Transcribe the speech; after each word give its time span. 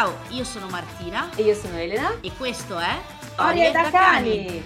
Ciao, 0.00 0.16
io 0.30 0.44
sono 0.44 0.66
Martina 0.70 1.30
E 1.34 1.42
io 1.42 1.54
sono 1.54 1.76
Elena. 1.76 2.18
e 2.22 2.32
questo 2.38 2.78
è 2.78 3.02
Storie 3.20 3.70
da 3.70 3.90
cani. 3.90 4.62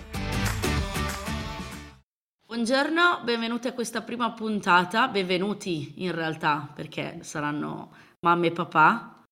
Buongiorno, 2.47 3.23
benvenuti 3.25 3.67
a 3.67 3.73
questa 3.73 4.03
prima 4.03 4.31
puntata, 4.31 5.09
benvenuti 5.09 6.05
in 6.05 6.13
realtà 6.13 6.71
perché 6.73 7.25
saranno 7.25 7.93
mamma 8.21 8.47
e 8.47 8.53
papà. 8.53 9.25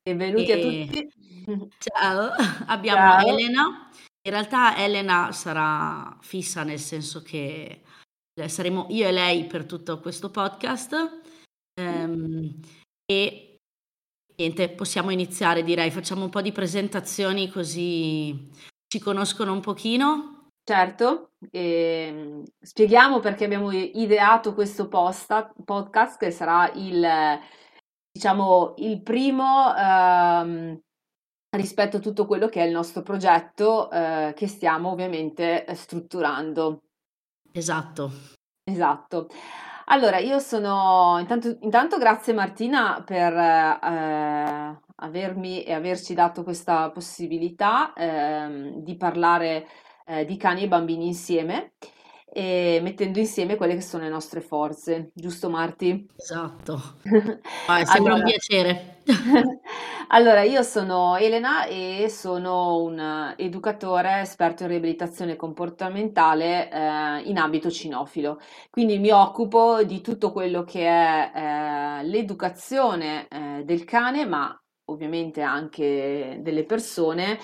Benvenuti 0.00 0.52
a 0.52 0.54
E- 0.54 0.86
tutti. 0.86 1.68
Ciao, 1.78 2.30
abbiamo 2.68 3.20
Ciao. 3.20 3.26
Elena. 3.26 3.90
In 4.22 4.30
realtà 4.30 4.76
Elena 4.76 5.32
sarà 5.32 6.16
fissa 6.20 6.62
nel 6.62 6.78
senso 6.78 7.20
che 7.22 7.82
eh, 8.32 8.48
saremo 8.48 8.86
io 8.90 9.08
e 9.08 9.10
lei 9.10 9.44
per 9.46 9.64
tutto 9.64 9.98
questo 9.98 10.30
podcast. 10.30 11.20
Ehm, 11.80 12.60
e 13.04 13.47
niente, 14.38 14.70
possiamo 14.70 15.10
iniziare 15.10 15.64
direi, 15.64 15.90
facciamo 15.90 16.24
un 16.24 16.30
po' 16.30 16.40
di 16.40 16.52
presentazioni 16.52 17.50
così 17.50 18.50
ci 18.86 19.00
conoscono 19.00 19.52
un 19.52 19.60
pochino. 19.60 20.50
Certo, 20.62 21.30
ehm, 21.50 22.44
spieghiamo 22.60 23.20
perché 23.20 23.44
abbiamo 23.44 23.72
ideato 23.72 24.54
questo 24.54 24.88
posta- 24.88 25.52
podcast 25.64 26.18
che 26.18 26.30
sarà 26.30 26.70
il, 26.74 27.06
diciamo, 28.10 28.74
il 28.76 29.02
primo 29.02 29.74
ehm, 29.74 30.78
rispetto 31.56 31.96
a 31.96 32.00
tutto 32.00 32.26
quello 32.26 32.48
che 32.48 32.62
è 32.62 32.66
il 32.66 32.72
nostro 32.72 33.02
progetto 33.02 33.90
eh, 33.90 34.34
che 34.36 34.46
stiamo 34.46 34.90
ovviamente 34.90 35.64
eh, 35.64 35.74
strutturando. 35.74 36.82
Esatto. 37.50 38.12
Esatto. 38.64 39.28
Allora, 39.90 40.18
io 40.18 40.38
sono 40.38 41.16
intanto, 41.18 41.56
intanto 41.62 41.96
grazie 41.96 42.34
Martina 42.34 43.02
per 43.06 43.32
eh, 43.32 44.80
avermi 44.96 45.62
e 45.62 45.72
averci 45.72 46.12
dato 46.12 46.42
questa 46.42 46.90
possibilità 46.90 47.94
ehm, 47.94 48.82
di 48.82 48.96
parlare 48.96 49.66
eh, 50.06 50.26
di 50.26 50.36
cani 50.36 50.64
e 50.64 50.68
bambini 50.68 51.06
insieme 51.06 51.72
e 52.32 52.80
mettendo 52.82 53.18
insieme 53.18 53.56
quelle 53.56 53.74
che 53.74 53.80
sono 53.82 54.04
le 54.04 54.08
nostre 54.10 54.40
forze, 54.40 55.10
giusto 55.14 55.48
Marti? 55.50 56.06
Esatto. 56.16 57.00
Ah, 57.66 57.84
sembra 57.84 58.14
un 58.14 58.22
Allora, 58.22 58.22
piacere. 58.22 59.02
allora, 60.08 60.42
io 60.42 60.62
sono 60.62 61.16
Elena 61.16 61.66
e 61.66 62.08
sono 62.10 62.82
un 62.82 63.34
educatore 63.36 64.20
esperto 64.20 64.62
in 64.62 64.70
riabilitazione 64.70 65.36
comportamentale 65.36 66.70
eh, 66.70 67.20
in 67.24 67.38
ambito 67.38 67.70
cinofilo. 67.70 68.38
Quindi 68.70 68.98
mi 68.98 69.10
occupo 69.10 69.82
di 69.84 70.00
tutto 70.00 70.32
quello 70.32 70.64
che 70.64 70.86
è 70.86 71.32
eh, 71.34 72.04
l'educazione 72.04 73.28
eh, 73.28 73.62
del 73.64 73.84
cane, 73.84 74.24
ma 74.26 74.58
ovviamente 74.86 75.42
anche 75.42 76.38
delle 76.40 76.64
persone, 76.64 77.38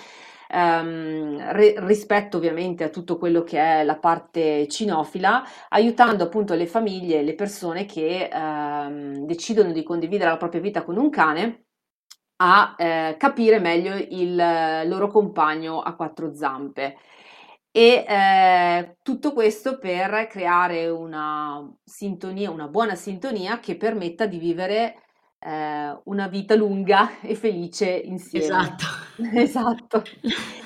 ehm, 0.49 1.51
ri- 1.53 1.75
rispetto 1.77 2.37
ovviamente 2.37 2.83
a 2.83 2.89
tutto 2.89 3.17
quello 3.17 3.43
che 3.43 3.59
è 3.59 3.83
la 3.83 3.97
parte 3.97 4.67
cinofila, 4.67 5.43
aiutando 5.69 6.23
appunto 6.23 6.53
le 6.55 6.67
famiglie 6.67 7.21
le 7.23 7.35
persone 7.35 7.85
che 7.85 8.29
ehm, 8.31 9.25
decidono 9.25 9.71
di 9.71 9.83
condividere 9.83 10.29
la 10.29 10.37
propria 10.37 10.61
vita 10.61 10.83
con 10.83 10.97
un 10.97 11.09
cane 11.09 11.65
a 12.37 12.75
eh, 12.77 13.15
capire 13.17 13.59
meglio 13.59 13.95
il 13.95 14.35
loro 14.35 15.07
compagno 15.07 15.81
a 15.81 15.95
quattro 15.95 16.33
zampe. 16.33 16.97
E 17.71 18.05
eh, 18.07 18.97
tutto 19.01 19.33
questo 19.33 19.77
per 19.79 20.27
creare 20.27 20.87
una 20.87 21.61
sintonia, 21.83 22.49
una 22.49 22.69
buona 22.69 22.95
sintonia 22.95 23.59
che 23.59 23.75
permetta 23.75 24.25
di 24.27 24.37
vivere 24.37 25.04
eh, 25.39 25.99
una 26.05 26.27
vita 26.27 26.55
lunga 26.55 27.19
e 27.21 27.35
felice 27.35 27.89
insieme. 27.89 28.45
Esatto. 28.45 28.85
Esatto. 29.33 30.03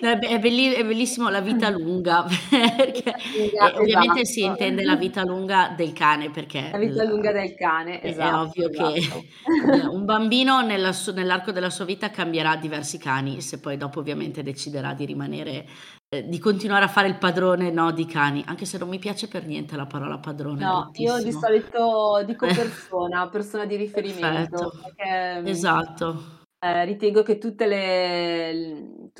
È 0.00 0.16
be- 0.16 0.28
è 0.28 0.38
belli- 0.38 0.72
è 0.72 0.84
bellissimo 0.84 1.28
la 1.28 1.40
vita 1.40 1.68
lunga, 1.68 2.24
perché 2.76 3.14
Lunga, 3.36 3.72
e 3.74 3.78
ovviamente 3.78 4.24
si 4.24 4.40
esatto. 4.40 4.62
intende 4.62 4.84
la 4.84 4.96
vita 4.96 5.22
lunga 5.24 5.74
del 5.76 5.92
cane, 5.92 6.30
perché 6.30 6.70
La 6.70 6.78
vita 6.78 7.02
il- 7.02 7.08
lunga 7.10 7.32
del 7.32 7.54
cane, 7.54 8.00
è, 8.00 8.06
è 8.06 8.08
esatto, 8.08 8.36
ovvio 8.38 8.68
che 8.70 8.94
esatto. 8.96 9.24
un 9.92 10.04
bambino 10.06 10.62
nella 10.62 10.92
nell'arco 11.14 11.52
della 11.52 11.68
sua 11.70 11.84
vita 11.84 12.10
cambierà 12.10 12.56
diversi 12.56 12.98
cani, 12.98 13.40
se 13.42 13.60
poi 13.60 13.76
dopo 13.76 13.98
ovviamente 14.00 14.42
deciderà 14.42 14.94
di 14.94 15.04
rimanere, 15.04 15.66
eh, 16.08 16.26
di 16.26 16.38
continuare 16.38 16.84
a 16.84 16.88
fare 16.88 17.08
il 17.08 17.18
padrone, 17.18 17.70
no, 17.70 17.92
di 17.92 18.06
cani, 18.06 18.42
anche 18.46 18.64
se 18.64 18.78
non 18.78 18.88
mi 18.88 18.98
piace 18.98 19.28
per 19.28 19.44
niente 19.46 19.76
la 19.76 19.86
parola 19.86 20.18
padrone, 20.18 20.64
No, 20.64 20.90
io 20.94 21.16
di 21.22 21.30
bruttissimo. 21.30 21.40
solito 21.40 22.22
dico 22.26 22.46
persona, 22.48 23.28
persona 23.28 23.66
di 23.66 23.76
riferimento, 23.76 24.70
perché 24.82 25.40
mm, 25.42 25.46
esatto. 25.46 26.38
eh, 26.58 26.84
ritengo 26.84 27.22
che 27.22 27.38
tutte 27.38 27.66
le, 27.66 28.54
l- 28.54 29.10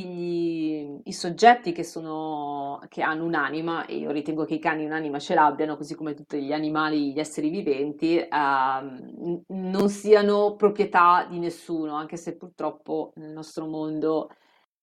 gli- 0.00 1.00
i 1.04 1.12
soggetti 1.12 1.72
che 1.72 1.82
sono, 1.84 2.80
che 2.88 3.02
hanno 3.02 3.24
un'anima, 3.24 3.86
e 3.86 3.96
io 3.96 4.10
ritengo 4.10 4.44
che 4.44 4.54
i 4.54 4.58
cani 4.58 4.84
un'anima 4.84 5.18
ce 5.18 5.34
l'abbiano, 5.34 5.76
così 5.76 5.94
come 5.94 6.14
tutti 6.14 6.42
gli 6.42 6.52
animali, 6.52 7.12
gli 7.12 7.18
esseri 7.18 7.48
viventi, 7.48 8.16
n- 8.18 9.42
non 9.46 9.88
siano 9.88 10.54
proprietà 10.56 11.26
di 11.28 11.38
nessuno, 11.38 11.94
anche 11.94 12.16
se 12.16 12.36
purtroppo 12.36 13.12
nel 13.16 13.30
nostro 13.30 13.66
mondo 13.66 14.30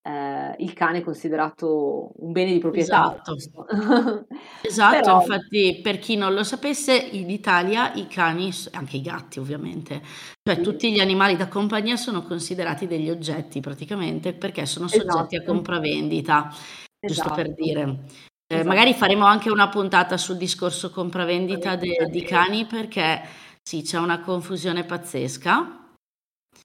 eh, 0.05 0.55
il 0.57 0.73
cane 0.73 0.97
è 0.97 1.01
considerato 1.01 2.11
un 2.17 2.33
bene 2.33 2.51
di 2.51 2.59
proprietà, 2.59 3.21
Esatto. 3.23 3.67
Esatto, 4.61 4.99
Però, 4.99 5.21
infatti 5.21 5.79
per 5.81 5.97
chi 5.99 6.17
non 6.17 6.33
lo 6.33 6.43
sapesse, 6.43 6.93
in 6.93 7.29
Italia 7.29 7.93
i 7.93 8.07
cani, 8.07 8.51
anche 8.71 8.97
i 8.97 9.01
gatti 9.01 9.39
ovviamente, 9.39 10.01
cioè 10.43 10.55
sì, 10.57 10.61
tutti 10.61 10.91
gli 10.91 10.99
animali 10.99 11.37
da 11.37 11.47
compagnia 11.47 11.95
sono 11.95 12.23
considerati 12.23 12.85
degli 12.85 13.09
oggetti 13.09 13.61
praticamente 13.61 14.33
perché 14.33 14.65
sono 14.65 14.87
soggetti 14.87 15.35
a 15.35 15.39
esatto, 15.39 15.51
compravendita, 15.51 16.53
giusto 16.99 17.31
per 17.33 17.45
esatto, 17.45 17.61
dire. 17.61 17.81
Eh, 17.81 18.55
esatto. 18.55 18.67
magari 18.67 18.93
faremo 18.93 19.25
anche 19.25 19.49
una 19.49 19.69
puntata 19.69 20.17
sul 20.17 20.35
discorso 20.35 20.89
compravendita 20.89 21.77
de- 21.77 22.07
di... 22.09 22.23
cani 22.23 22.65
perché 22.65 23.21
sì, 23.61 23.83
c'è 23.83 23.99
una 23.99 24.19
confusione 24.19 24.83
pazzesca 24.83 25.82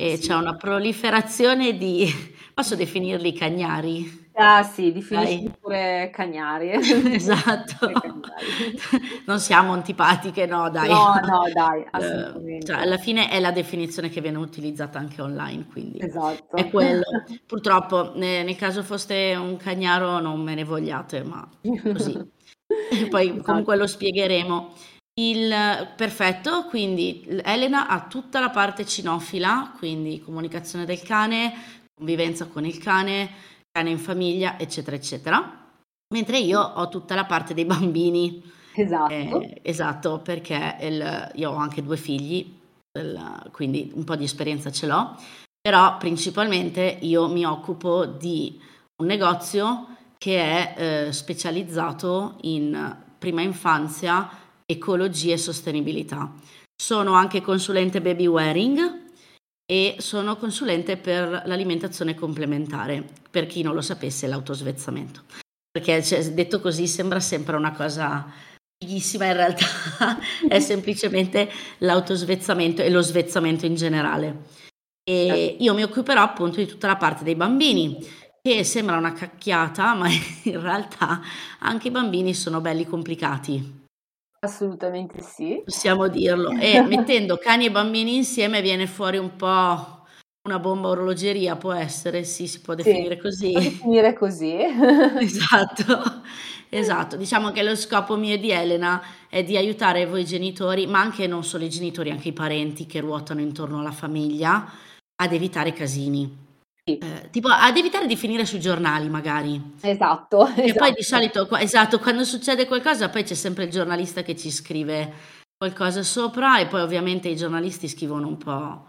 e 0.00 0.12
c'è 0.18 0.22
Sì. 0.22 0.30
una 0.32 0.54
proliferazione 0.54 1.76
di, 1.76 2.06
posso 2.54 2.76
definirli 2.76 3.32
cagnari? 3.32 4.26
Ah 4.40 4.62
sì, 4.62 4.92
definisci 4.92 5.50
pure 5.60 6.10
cagnari. 6.12 6.70
Esatto. 7.12 7.90
Non 9.26 9.40
siamo 9.40 9.72
antipatiche, 9.72 10.46
no, 10.46 10.70
dai. 10.70 10.88
No, 10.88 11.14
no, 11.26 11.42
dai, 11.52 11.80
Eh, 11.80 11.88
cioè, 11.90 11.90
assolutamente. 11.90 12.72
alla 12.72 12.96
fine 12.96 13.28
è 13.28 13.40
la 13.40 13.50
definizione 13.50 14.08
che 14.08 14.20
viene 14.20 14.38
utilizzata 14.38 14.98
anche 15.00 15.20
online, 15.20 15.66
quindi 15.66 15.98
è 15.98 16.04
Esatto. 16.04 16.68
quello. 16.70 17.02
Purtroppo, 17.44 18.12
ne- 18.14 18.44
nel 18.44 18.54
caso 18.56 18.82
foste 18.84 19.34
un 19.34 19.56
cagnaro, 19.56 20.20
non 20.20 20.40
me 20.40 20.54
ne 20.54 20.62
vogliate, 20.64 21.24
ma 21.24 21.46
così. 21.92 22.16
Poi 23.10 23.38
comunque 23.40 23.74
Esatto. 23.74 23.76
lo 23.76 23.86
spiegheremo. 23.86 24.72
Il 25.18 25.52
perfetto, 25.96 26.66
quindi 26.66 27.24
Elena 27.42 27.88
ha 27.88 28.02
tutta 28.06 28.38
la 28.38 28.50
parte 28.50 28.86
cinofila, 28.86 29.74
quindi 29.76 30.20
comunicazione 30.20 30.84
del 30.84 31.02
cane, 31.02 31.52
convivenza 31.92 32.46
con 32.46 32.64
il 32.64 32.78
cane, 32.78 33.28
cane 33.72 33.90
in 33.90 33.98
famiglia, 33.98 34.56
eccetera, 34.60 34.94
eccetera. 34.94 35.66
Mentre 36.14 36.38
io 36.38 36.60
ho 36.60 36.88
tutta 36.88 37.16
la 37.16 37.24
parte 37.24 37.52
dei 37.52 37.64
bambini. 37.64 38.40
Esatto. 38.74 39.12
Eh, 39.12 39.60
esatto, 39.62 40.20
perché 40.20 40.76
il- 40.82 41.32
io 41.34 41.50
ho 41.50 41.56
anche 41.56 41.82
due 41.82 41.96
figli, 41.96 42.56
il- 42.96 43.48
quindi 43.50 43.90
un 43.94 44.04
po' 44.04 44.14
di 44.14 44.22
esperienza 44.22 44.70
ce 44.70 44.86
l'ho, 44.86 45.16
però 45.60 45.96
principalmente 45.96 46.98
io 47.00 47.26
mi 47.26 47.44
occupo 47.44 48.04
di 48.04 48.56
un 49.02 49.06
negozio 49.08 49.96
che 50.16 50.40
è 50.40 50.74
eh, 51.08 51.12
specializzato 51.12 52.36
in 52.42 52.96
prima 53.18 53.42
infanzia, 53.42 54.30
ecologia 54.70 55.32
e 55.32 55.38
sostenibilità. 55.38 56.32
Sono 56.76 57.14
anche 57.14 57.40
consulente 57.40 58.02
baby 58.02 58.26
wearing 58.26 59.06
e 59.70 59.96
sono 59.98 60.36
consulente 60.36 60.96
per 60.96 61.42
l'alimentazione 61.46 62.14
complementare, 62.14 63.04
per 63.30 63.46
chi 63.46 63.62
non 63.62 63.74
lo 63.74 63.80
sapesse, 63.80 64.26
l'autosvezzamento. 64.26 65.22
Perché 65.70 66.02
cioè, 66.02 66.22
detto 66.30 66.60
così 66.60 66.86
sembra 66.86 67.20
sempre 67.20 67.56
una 67.56 67.72
cosa 67.72 68.30
fighissima, 68.78 69.26
in 69.26 69.32
realtà 69.32 69.66
è 70.48 70.60
semplicemente 70.60 71.50
l'autosvezzamento 71.78 72.82
e 72.82 72.90
lo 72.90 73.00
svezzamento 73.00 73.66
in 73.66 73.74
generale. 73.74 74.44
E 75.02 75.56
io 75.58 75.74
mi 75.74 75.82
occuperò 75.82 76.22
appunto 76.22 76.58
di 76.58 76.66
tutta 76.66 76.86
la 76.86 76.96
parte 76.96 77.24
dei 77.24 77.34
bambini, 77.34 77.98
che 78.40 78.64
sembra 78.64 78.96
una 78.96 79.12
cacchiata, 79.12 79.92
ma 79.96 80.08
in 80.08 80.60
realtà 80.60 81.20
anche 81.60 81.88
i 81.88 81.90
bambini 81.90 82.34
sono 82.34 82.60
belli 82.60 82.86
complicati. 82.86 83.77
Assolutamente 84.40 85.20
sì. 85.20 85.60
Possiamo 85.64 86.06
dirlo. 86.08 86.50
E 86.50 86.80
mettendo 86.86 87.36
cani 87.38 87.66
e 87.66 87.70
bambini 87.70 88.16
insieme 88.16 88.62
viene 88.62 88.86
fuori 88.86 89.16
un 89.18 89.34
po' 89.36 89.96
una 90.42 90.58
bomba 90.60 90.88
orologeria, 90.88 91.56
può 91.56 91.72
essere, 91.72 92.24
sì, 92.24 92.46
si 92.46 92.60
può 92.60 92.74
Sì, 92.76 92.84
definire 92.84 93.16
si 93.16 93.20
così. 93.20 93.50
può 93.52 93.60
definire 93.60 94.12
così. 94.14 94.56
Esatto, 95.18 96.22
esatto. 96.68 97.16
Diciamo 97.16 97.50
che 97.50 97.62
lo 97.62 97.74
scopo 97.74 98.16
mio 98.16 98.34
e 98.34 98.38
di 98.38 98.50
Elena 98.50 99.02
è 99.28 99.42
di 99.42 99.56
aiutare 99.56 100.06
voi 100.06 100.24
genitori, 100.24 100.86
ma 100.86 101.00
anche 101.00 101.26
non 101.26 101.42
solo 101.44 101.64
i 101.64 101.68
genitori, 101.70 102.10
anche 102.10 102.28
i 102.28 102.32
parenti 102.32 102.86
che 102.86 103.00
ruotano 103.00 103.40
intorno 103.40 103.80
alla 103.80 103.90
famiglia, 103.92 104.70
ad 105.16 105.32
evitare 105.32 105.72
casini. 105.72 106.46
Eh, 106.96 107.28
tipo 107.30 107.48
ad 107.48 107.76
evitare 107.76 108.06
di 108.06 108.16
finire 108.16 108.46
sui 108.46 108.60
giornali 108.60 109.08
magari. 109.08 109.60
Esatto, 109.80 110.46
E 110.56 110.64
esatto. 110.64 110.78
poi 110.78 110.92
di 110.92 111.02
solito, 111.02 111.46
qua- 111.46 111.60
esatto, 111.60 111.98
quando 111.98 112.24
succede 112.24 112.66
qualcosa, 112.66 113.08
poi 113.10 113.24
c'è 113.24 113.34
sempre 113.34 113.64
il 113.64 113.70
giornalista 113.70 114.22
che 114.22 114.34
ci 114.36 114.50
scrive 114.50 115.12
qualcosa 115.56 116.02
sopra 116.02 116.58
e 116.60 116.66
poi 116.66 116.80
ovviamente 116.82 117.28
i 117.28 117.36
giornalisti 117.36 117.88
scrivono 117.88 118.28
un 118.28 118.36
po', 118.38 118.86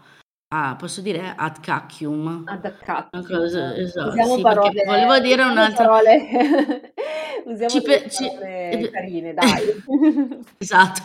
ah, 0.52 0.76
posso 0.76 1.00
dire 1.00 1.32
ad 1.36 1.60
cacchium. 1.60 2.44
Una 2.46 3.24
cosa, 3.26 3.76
esatto, 3.76 4.08
Usiamo 4.08 4.36
sì, 4.36 4.42
perché 4.42 4.84
volevo 4.84 5.06
parole, 5.06 5.20
dire 5.20 5.42
un'altra... 5.44 5.84
parole, 5.84 6.92
usiamo 7.46 7.70
Ci 7.70 7.82
pe- 7.82 8.10
ci- 8.10 8.28
parole 8.28 8.90
carine, 8.90 9.34
dai. 9.34 9.82
Esatto, 10.58 11.02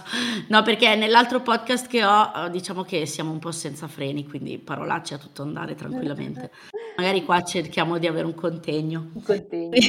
no 0.50 0.62
perché 0.64 0.96
nell'altro 0.96 1.42
podcast 1.42 1.88
che 1.88 2.04
ho 2.04 2.32
eh, 2.36 2.50
diciamo 2.50 2.84
che 2.84 3.06
siamo 3.06 3.32
un 3.32 3.40
po' 3.40 3.52
senza 3.52 3.88
freni, 3.88 4.28
quindi 4.28 4.58
parolacce 4.58 5.14
a 5.14 5.18
tutto 5.18 5.44
andare 5.44 5.76
tranquillamente. 5.76 6.52
Magari 6.98 7.24
qua 7.24 7.42
cerchiamo 7.44 7.98
di 7.98 8.08
avere 8.08 8.26
un 8.26 8.34
contegno. 8.36 9.10
Un 9.14 9.24
contegno. 9.24 9.70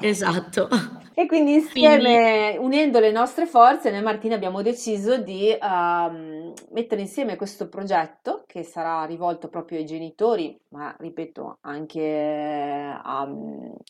Esatto. 0.00 0.68
E 1.16 1.26
quindi 1.26 1.52
Quindi 1.52 1.52
insieme, 1.54 2.56
unendo 2.58 2.98
le 2.98 3.12
nostre 3.12 3.46
forze, 3.46 3.90
noi 3.90 4.02
Martina 4.02 4.34
abbiamo 4.34 4.62
deciso 4.62 5.16
di 5.18 5.50
ehm, 5.50 6.52
mettere 6.72 7.00
insieme 7.02 7.36
questo 7.36 7.68
progetto 7.68 8.23
che 8.46 8.62
sarà 8.62 9.04
rivolto 9.04 9.48
proprio 9.48 9.78
ai 9.78 9.84
genitori, 9.86 10.58
ma 10.70 10.94
ripeto 10.98 11.58
anche 11.62 12.00
eh, 12.00 12.98
a- 13.02 13.28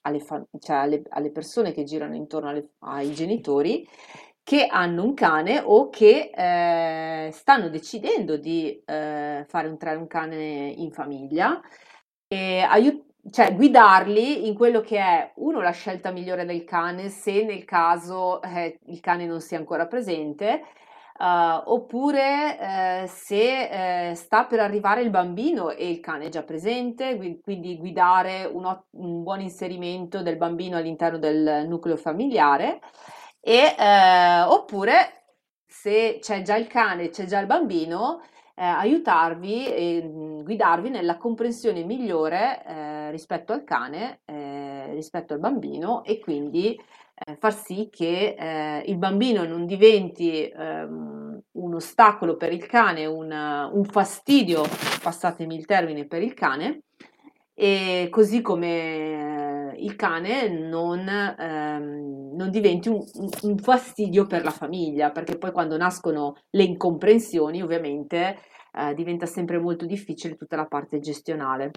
alle, 0.03 0.21
fa- 0.21 0.45
cioè 0.59 0.77
alle- 0.77 1.03
alle 1.11 1.31
persone 1.31 1.73
che 1.73 1.85
girano 1.85 2.15
intorno 2.17 2.49
alle- 2.51 2.71
ai 2.81 3.13
genitori 3.13 3.87
che 4.43 4.67
hanno 4.67 5.05
un 5.05 5.15
cane 5.15 5.61
o 5.65 5.89
che 5.89 6.31
eh, 6.35 7.31
stanno 7.33 7.69
decidendo 7.71 8.37
di 8.37 8.83
eh, 8.85 9.45
fare 9.49 9.69
entrare 9.69 9.97
un 9.97 10.07
cane 10.07 10.69
in 10.77 10.91
famiglia. 10.93 11.61
E 12.29 12.61
aiut- 12.61 13.05
cioè 13.31 13.55
guidarli 13.55 14.47
in 14.47 14.55
quello 14.55 14.81
che 14.81 14.99
è 14.99 15.33
uno 15.37 15.61
la 15.63 15.71
scelta 15.71 16.11
migliore 16.11 16.45
del 16.45 16.65
cane 16.65 17.09
se 17.09 17.43
nel 17.45 17.65
caso 17.65 18.43
eh, 18.43 18.79
il 18.87 19.01
cane 19.01 19.27
non 19.27 19.41
sia 19.41 19.57
ancora 19.59 19.87
presente, 19.87 20.63
eh, 21.17 21.63
oppure 21.67 23.03
eh, 23.05 23.07
se 23.07 24.11
eh, 24.11 24.15
sta 24.15 24.45
per 24.47 24.61
arrivare 24.61 25.03
il 25.03 25.11
bambino 25.11 25.71
e 25.71 25.89
il 25.89 26.01
cane 26.01 26.27
è 26.27 26.29
già 26.29 26.43
presente, 26.43 27.39
quindi 27.43 27.77
guidare 27.79 28.45
un, 28.45 28.65
ot- 28.65 28.87
un 28.93 29.23
buon 29.23 29.41
inserimento 29.41 30.23
del 30.23 30.37
bambino 30.37 30.77
all'interno 30.77 31.19
del 31.19 31.67
nucleo 31.69 31.97
familiare, 31.97 32.81
e, 33.41 33.75
eh, 33.79 34.43
oppure 34.43 35.25
se 35.67 36.19
c'è 36.21 36.43
già 36.43 36.57
il 36.57 36.67
cane, 36.67 37.11
c'è 37.11 37.27
già 37.27 37.39
il 37.41 37.47
bambino 37.47 38.23
aiutarvi 38.57 39.67
e 39.67 40.03
mh, 40.03 40.45
guidarvi 40.45 40.89
nella 40.89 41.17
comprensione 41.17 41.83
migliore 41.83 43.11
rispetto 43.11 43.53
al 43.53 43.65
cane, 43.65 44.21
rispetto 44.93 45.35
al 45.35 45.41
bambino 45.41 46.05
e 46.05 46.21
quindi 46.21 46.79
eh, 47.15 47.37
far 47.39 47.55
sì 47.55 47.89
che 47.91 48.35
eh, 48.39 48.83
il 48.87 48.97
bambino 48.99 49.45
non 49.45 49.67
diventi 49.67 50.49
ehm, 50.49 51.41
un 51.53 51.75
ostacolo 51.75 52.37
per 52.37 52.53
il 52.53 52.67
cane, 52.67 53.07
un, 53.07 53.31
un 53.31 53.85
fastidio, 53.85 54.63
passatemi 55.03 55.55
il 55.55 55.67
termine, 55.67 56.07
per 56.07 56.23
il 56.23 56.35
cane. 56.35 56.81
E 57.57 58.09
così 58.11 58.41
come 58.43 59.73
eh, 59.73 59.77
il 59.85 59.95
cane 59.95 60.49
non, 60.49 61.07
ehm, 61.09 62.35
non 62.35 62.51
diventi 62.51 62.89
un, 62.89 62.99
un- 63.43 63.59
fastidio 63.59 64.27
per 64.27 64.43
la 64.43 64.51
famiglia, 64.51 65.11
perché 65.13 65.39
poi 65.39 65.53
quando 65.53 65.77
nascono 65.77 66.35
le 66.51 66.65
incomprensioni, 66.65 67.63
ovviamente, 67.63 68.39
eh, 68.73 68.95
diventa 68.95 69.27
sempre 69.27 69.59
molto 69.61 69.87
difficile 69.87 70.35
tutta 70.35 70.57
la 70.57 70.67
parte 70.67 70.99
gestionale. 70.99 71.71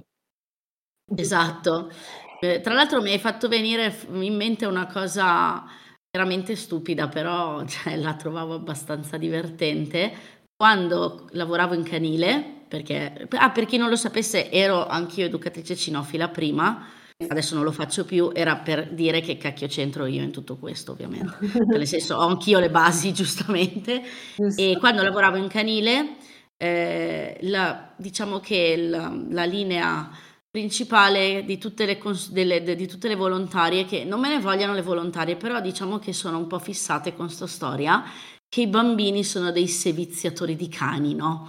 Esatto. 1.17 1.89
Eh, 2.39 2.61
tra 2.61 2.73
l'altro 2.73 3.01
mi 3.01 3.11
hai 3.11 3.19
fatto 3.19 3.47
venire 3.47 3.95
in 4.11 4.35
mente 4.35 4.65
una 4.65 4.87
cosa 4.87 5.65
veramente 6.11 6.55
stupida, 6.55 7.07
però 7.07 7.65
cioè, 7.67 7.95
la 7.97 8.15
trovavo 8.15 8.53
abbastanza 8.53 9.17
divertente. 9.17 10.35
Quando 10.55 11.27
lavoravo 11.31 11.73
in 11.75 11.83
canile, 11.83 12.43
perché, 12.67 13.27
ah, 13.31 13.51
per 13.51 13.65
chi 13.65 13.77
non 13.77 13.89
lo 13.89 13.95
sapesse, 13.95 14.49
ero 14.51 14.87
anch'io 14.87 15.25
educatrice 15.25 15.75
cinofila 15.75 16.29
prima, 16.29 16.87
adesso 17.27 17.53
non 17.55 17.63
lo 17.63 17.71
faccio 17.71 18.05
più, 18.05 18.31
era 18.33 18.55
per 18.57 18.91
dire 18.93 19.21
che 19.21 19.37
cacchio 19.37 19.67
c'entro 19.67 20.05
io 20.05 20.23
in 20.23 20.31
tutto 20.31 20.57
questo, 20.57 20.91
ovviamente. 20.93 21.37
Cioè, 21.51 21.77
nel 21.77 21.87
senso, 21.87 22.15
ho 22.15 22.27
anch'io 22.27 22.59
le 22.59 22.69
basi, 22.71 23.13
giustamente. 23.13 24.01
E 24.01 24.05
Giusto. 24.35 24.79
quando 24.79 25.03
lavoravo 25.03 25.37
in 25.37 25.47
canile, 25.47 26.15
eh, 26.57 27.37
la- 27.41 27.93
diciamo 27.95 28.39
che 28.39 28.75
la, 28.77 29.15
la 29.29 29.45
linea 29.45 30.09
principale 30.57 31.43
di 31.45 31.59
tutte 31.59 31.85
le, 31.85 31.99
cons- 31.99 32.31
delle- 32.31 32.63
de- 32.63 32.75
di 32.75 32.87
tutte 32.87 33.07
le 33.07 33.13
volontarie, 33.13 33.85
che 33.85 34.03
non 34.03 34.19
me 34.19 34.27
ne 34.29 34.39
vogliano 34.39 34.73
le 34.73 34.81
volontarie, 34.81 35.35
però 35.35 35.61
diciamo 35.61 35.99
che 35.99 36.13
sono 36.13 36.39
un 36.39 36.47
po' 36.47 36.57
fissate 36.57 37.13
con 37.15 37.29
sta 37.29 37.45
storia, 37.45 38.03
che 38.49 38.61
i 38.61 38.67
bambini 38.67 39.23
sono 39.23 39.51
dei 39.51 39.67
seviziatori 39.67 40.55
di 40.55 40.67
cani, 40.67 41.13
no? 41.13 41.47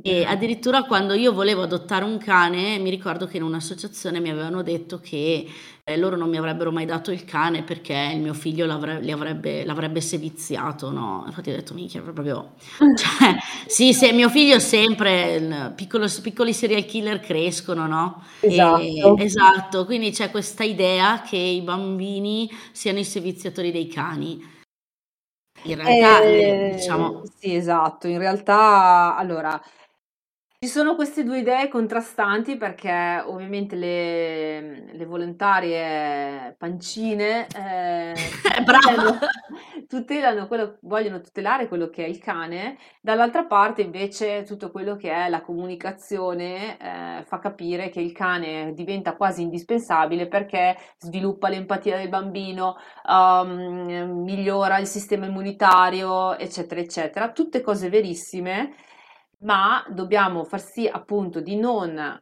E 0.00 0.24
addirittura 0.24 0.84
quando 0.84 1.14
io 1.14 1.32
volevo 1.32 1.62
adottare 1.62 2.04
un 2.04 2.18
cane, 2.18 2.78
mi 2.78 2.88
ricordo 2.90 3.26
che 3.26 3.38
in 3.38 3.42
un'associazione 3.42 4.20
mi 4.20 4.30
avevano 4.30 4.62
detto 4.62 5.00
che 5.00 5.44
eh, 5.82 5.96
loro 5.96 6.14
non 6.16 6.28
mi 6.28 6.36
avrebbero 6.36 6.70
mai 6.70 6.84
dato 6.86 7.10
il 7.10 7.24
cane 7.24 7.62
perché 7.64 8.10
il 8.14 8.20
mio 8.20 8.34
figlio 8.34 8.64
l'avre- 8.66 9.00
li 9.00 9.10
avrebbe, 9.10 9.64
l'avrebbe 9.64 10.00
seviziato, 10.00 10.90
no? 10.92 11.24
Infatti 11.26 11.50
ho 11.50 11.54
detto, 11.56 11.74
minchia, 11.74 12.00
proprio... 12.02 12.52
Cioè, 12.94 13.36
sì, 13.66 13.92
se 13.92 14.12
mio 14.12 14.28
figlio 14.28 14.58
sempre, 14.60 15.72
piccolo- 15.74 16.06
piccoli 16.22 16.52
serial 16.52 16.84
killer 16.84 17.18
crescono, 17.20 17.86
no? 17.86 18.22
E- 18.46 19.12
Esatto. 19.12 19.16
esatto, 19.16 19.84
quindi 19.84 20.10
c'è 20.12 20.30
questa 20.30 20.62
idea 20.64 21.22
che 21.22 21.36
i 21.36 21.60
bambini 21.62 22.48
siano 22.72 22.98
i 23.00 23.04
seviziatori 23.04 23.72
dei 23.72 23.88
cani. 23.88 24.56
In 25.62 25.76
realtà, 25.76 26.20
le- 26.24 26.64
Eh, 26.64 26.68
diciamo... 26.68 27.22
sì, 27.38 27.54
esatto. 27.54 28.06
In 28.08 28.18
realtà, 28.18 29.16
allora, 29.16 29.60
ci 30.60 30.66
sono 30.68 30.96
queste 30.96 31.22
due 31.22 31.38
idee 31.38 31.68
contrastanti 31.68 32.56
perché 32.56 33.22
ovviamente 33.24 33.76
le, 33.76 34.92
le 34.92 35.04
volontarie 35.06 36.56
pancine 36.58 37.46
eh, 37.54 38.12
tutelano, 39.86 40.48
quello, 40.48 40.78
vogliono 40.80 41.20
tutelare 41.20 41.68
quello 41.68 41.88
che 41.90 42.04
è 42.04 42.08
il 42.08 42.18
cane, 42.18 42.76
dall'altra 43.00 43.44
parte 43.44 43.82
invece 43.82 44.42
tutto 44.42 44.72
quello 44.72 44.96
che 44.96 45.12
è 45.12 45.28
la 45.28 45.42
comunicazione 45.42 46.76
eh, 46.76 47.22
fa 47.24 47.38
capire 47.38 47.88
che 47.88 48.00
il 48.00 48.10
cane 48.10 48.72
diventa 48.74 49.14
quasi 49.14 49.42
indispensabile 49.42 50.26
perché 50.26 50.76
sviluppa 50.98 51.48
l'empatia 51.48 51.96
del 51.96 52.08
bambino, 52.08 52.74
um, 53.08 54.22
migliora 54.24 54.78
il 54.78 54.88
sistema 54.88 55.26
immunitario, 55.26 56.36
eccetera, 56.36 56.80
eccetera. 56.80 57.30
Tutte 57.30 57.60
cose 57.60 57.88
verissime, 57.88 58.72
ma 59.44 59.84
dobbiamo 59.90 60.44
far 60.44 60.60
sì 60.60 60.86
appunto 60.86 61.40
di 61.40 61.56
non, 61.56 62.20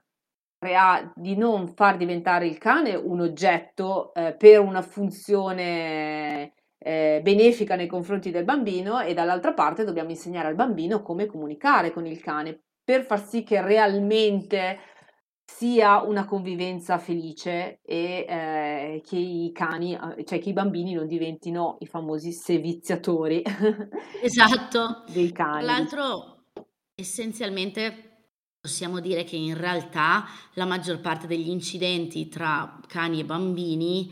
crea- 0.59 1.13
di 1.15 1.37
non 1.37 1.69
far 1.69 1.97
diventare 1.97 2.47
il 2.47 2.59
cane 2.59 2.95
un 2.95 3.21
oggetto 3.21 4.13
eh, 4.15 4.35
per 4.37 4.61
una 4.61 4.83
funzione 4.83 6.53
eh, 6.79 7.21
benefica 7.23 7.75
nei 7.77 7.87
confronti 7.87 8.31
del 8.31 8.45
bambino 8.45 9.01
e 9.01 9.15
dall'altra 9.15 9.55
parte 9.55 9.85
dobbiamo 9.85 10.11
insegnare 10.11 10.49
al 10.49 10.55
bambino 10.55 11.03
come 11.03 11.27
comunicare 11.27 11.91
con 11.93 12.07
il 12.07 12.21
cane 12.21 12.61
per 12.85 13.05
far 13.05 13.25
sì 13.27 13.43
che 13.43 13.61
realmente 13.63 14.79
sia 15.45 16.03
una 16.03 16.25
convivenza 16.25 16.99
felice 16.99 17.81
e 17.83 18.25
eh, 18.29 19.03
che 19.05 19.17
i 19.17 19.51
cani, 19.53 19.95
eh, 19.95 20.25
cioè 20.25 20.39
che 20.41 20.51
i 20.51 20.53
bambini 20.53 20.93
non 20.93 21.07
diventino 21.07 21.77
i 21.81 21.87
famosi 21.87 22.33
seviziatori 22.33 23.43
Esatto. 24.21 24.83
dei 25.07 25.33
Tra 25.51 25.63
cani. 25.63 25.67
l'altro, 25.67 26.36
essenzialmente 26.97 28.03
possiamo 28.59 29.01
dire 29.01 29.23
che 29.23 29.37
in 29.37 29.57
realtà 29.57 30.25
la 30.55 30.65
maggior 30.65 31.01
parte 31.01 31.27
degli 31.27 31.51
incidenti 31.51 32.29
tra 32.29 32.81
cani 32.89 33.21
e 33.21 33.25
bambini, 33.25 34.11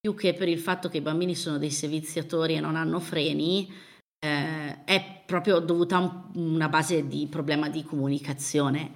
più 0.00 0.14
che 0.14 0.34
per 0.34 0.48
il 0.48 0.58
fatto 0.58 0.88
che 0.88 0.96
i 0.96 1.02
bambini 1.02 1.34
sono 1.34 1.58
dei 1.58 1.70
seviziatori 1.70 2.54
e 2.54 2.60
non 2.60 2.76
hanno 2.76 2.98
freni, 2.98 3.70
eh, 4.18 4.84
è 4.84 5.22
proprio 5.26 5.60
dovuta 5.60 5.96
a 5.96 6.00
un- 6.00 6.52
una 6.54 6.68
base 6.68 7.06
di 7.06 7.26
problema 7.28 7.68
di 7.68 7.84
comunicazione, 7.84 8.92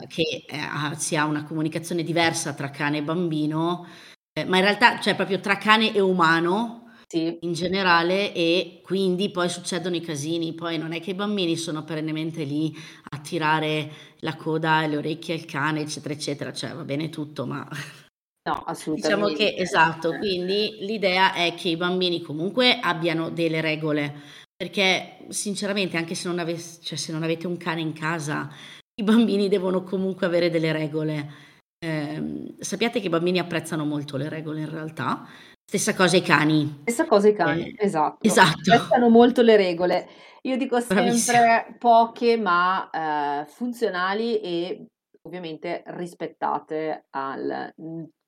eh, 0.00 0.06
che 0.06 0.44
eh, 0.46 0.96
si 0.96 1.16
ha 1.16 1.24
una 1.26 1.44
comunicazione 1.44 2.02
diversa 2.02 2.54
tra 2.54 2.70
cane 2.70 2.98
e 2.98 3.02
bambino, 3.02 3.86
eh, 4.32 4.44
ma 4.44 4.56
in 4.58 4.62
realtà 4.62 5.00
cioè 5.00 5.14
proprio 5.16 5.40
tra 5.40 5.58
cane 5.58 5.92
e 5.92 6.00
umano 6.00 6.83
Sì, 7.14 7.38
in 7.42 7.52
generale 7.52 8.34
e 8.34 8.80
quindi 8.82 9.30
poi 9.30 9.48
succedono 9.48 9.94
i 9.94 10.00
casini, 10.00 10.52
poi 10.52 10.78
non 10.78 10.92
è 10.92 11.00
che 11.00 11.10
i 11.10 11.14
bambini 11.14 11.56
sono 11.56 11.84
perennemente 11.84 12.42
lì 12.42 12.74
a 13.10 13.20
tirare 13.20 13.88
la 14.18 14.34
coda 14.34 14.82
e 14.82 14.88
le 14.88 14.96
orecchie 14.96 15.34
al 15.34 15.44
cane, 15.44 15.82
eccetera, 15.82 16.12
eccetera, 16.12 16.52
cioè 16.52 16.72
va 16.72 16.82
bene 16.82 17.10
tutto, 17.10 17.46
ma 17.46 17.58
no, 17.58 18.64
diciamo 18.92 19.26
che 19.28 19.54
assolutamente. 19.54 19.54
esatto, 19.54 20.16
quindi 20.18 20.78
l'idea 20.80 21.34
è 21.34 21.54
che 21.54 21.68
i 21.68 21.76
bambini 21.76 22.20
comunque 22.20 22.80
abbiano 22.80 23.30
delle 23.30 23.60
regole, 23.60 24.12
perché 24.56 25.18
sinceramente 25.28 25.96
anche 25.96 26.16
se 26.16 26.26
non, 26.26 26.40
ave- 26.40 26.58
cioè, 26.58 26.98
se 26.98 27.12
non 27.12 27.22
avete 27.22 27.46
un 27.46 27.56
cane 27.56 27.80
in 27.80 27.92
casa, 27.92 28.50
i 28.92 29.04
bambini 29.04 29.48
devono 29.48 29.84
comunque 29.84 30.26
avere 30.26 30.50
delle 30.50 30.72
regole. 30.72 31.42
Eh, 31.78 32.54
sappiate 32.58 32.98
che 32.98 33.06
i 33.06 33.10
bambini 33.10 33.38
apprezzano 33.38 33.84
molto 33.84 34.16
le 34.16 34.28
regole 34.28 34.62
in 34.62 34.70
realtà. 34.70 35.28
Stessa 35.66 35.94
cosa 35.94 36.16
i 36.16 36.22
cani. 36.22 36.80
Stessa 36.82 37.06
cosa 37.06 37.28
i 37.28 37.34
cani, 37.34 37.70
eh, 37.70 37.84
esatto. 37.84 38.26
Esatto. 38.26 38.72
Apprezzano 38.72 39.08
molto 39.08 39.42
le 39.42 39.56
regole. 39.56 40.08
Io 40.42 40.56
dico 40.56 40.78
sempre 40.78 41.04
Bravissima. 41.04 41.76
poche, 41.78 42.36
ma 42.36 42.90
eh, 42.90 43.46
funzionali 43.46 44.40
e 44.40 44.86
ovviamente 45.22 45.82
rispettate 45.86 47.06
al 47.10 47.72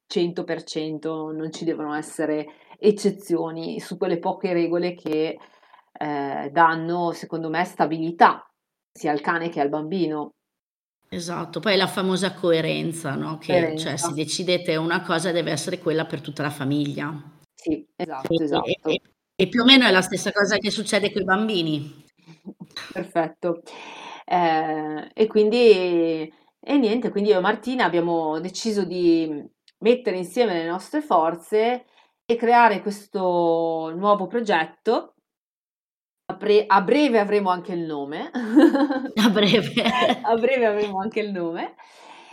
100%, 0.09 1.35
non 1.35 1.53
ci 1.53 1.65
devono 1.65 1.95
essere 1.95 2.47
eccezioni 2.79 3.81
su 3.81 3.97
quelle 3.97 4.19
poche 4.19 4.53
regole 4.53 4.95
che 4.95 5.39
eh, 5.93 6.51
danno, 6.51 7.13
secondo 7.13 7.51
me, 7.51 7.65
stabilità 7.65 8.47
sia 8.91 9.11
al 9.13 9.21
cane 9.21 9.49
che 9.51 9.61
al 9.61 9.69
bambino. 9.69 10.36
Esatto, 11.17 11.61
poi 11.61 11.79
la 11.79 11.87
famosa 11.87 12.35
coerenza, 12.35 13.15
no? 13.15 13.39
Che 13.39 13.53
coerenza. 13.53 13.89
Cioè, 13.89 13.97
se 13.97 14.13
decidete 14.13 14.77
una 14.77 15.01
cosa 15.01 15.33
deve 15.33 15.51
essere 15.51 15.79
quella 15.79 16.05
per 16.05 16.21
tutta 16.21 16.43
la 16.43 16.51
famiglia. 16.51 17.11
Sì, 17.55 17.87
esatto, 17.97 18.39
e, 18.39 18.45
esatto. 18.45 18.89
E, 18.91 19.01
e, 19.35 19.49
più 19.49 19.63
o 19.63 19.65
meno 19.65 19.87
è 19.87 19.91
la 19.91 20.03
stessa 20.03 20.31
cosa 20.31 20.59
che 20.59 20.71
succede 20.71 21.11
con 21.11 21.23
i 21.23 21.25
bambini. 21.25 22.05
Perfetto. 22.93 23.63
Eh, 24.27 25.11
e 25.15 25.27
quindi, 25.27 26.31
e 26.61 26.77
niente, 26.77 27.11
quindi 27.11 27.31
io 27.31 27.39
e 27.39 27.41
Martina 27.41 27.87
abbiamo 27.87 28.39
deciso 28.39 28.85
di 28.85 29.43
mettere 29.79 30.19
insieme 30.19 30.53
le 30.53 30.67
nostre 30.67 31.01
forze 31.01 31.87
e 32.27 32.37
creare 32.37 32.83
questo 32.83 33.91
nuovo 33.97 34.27
progetto. 34.27 35.15
A, 36.37 36.39
pre- 36.39 36.67
a 36.67 36.83
breve 36.83 37.19
avremo 37.19 37.49
anche 37.49 37.73
il 37.73 37.81
nome. 37.81 38.31
A 39.17 39.31
breve. 39.31 39.73
a 40.23 40.35
breve 40.37 40.67
avremo 40.67 41.01
anche 41.01 41.21
il 41.21 41.33
nome. 41.33 41.77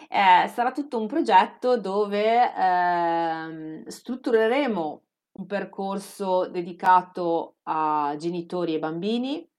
Eh, 0.09 0.47
sarà 0.49 0.73
tutto 0.73 0.99
un 0.99 1.07
progetto 1.07 1.79
dove 1.79 2.53
eh, 2.53 3.83
struttureremo 3.89 5.01
un 5.31 5.45
percorso 5.47 6.47
dedicato 6.49 7.55
a 7.63 8.13
genitori 8.19 8.75
e 8.75 8.79
bambini, 8.79 9.49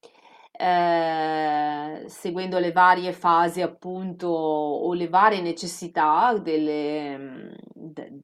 eh, 0.52 2.04
seguendo 2.06 2.58
le 2.58 2.70
varie 2.70 3.12
fasi 3.12 3.62
appunto 3.62 4.28
o 4.28 4.92
le 4.92 5.08
varie 5.08 5.40
necessità 5.40 6.36
delle, 6.38 7.56
de, 7.72 8.20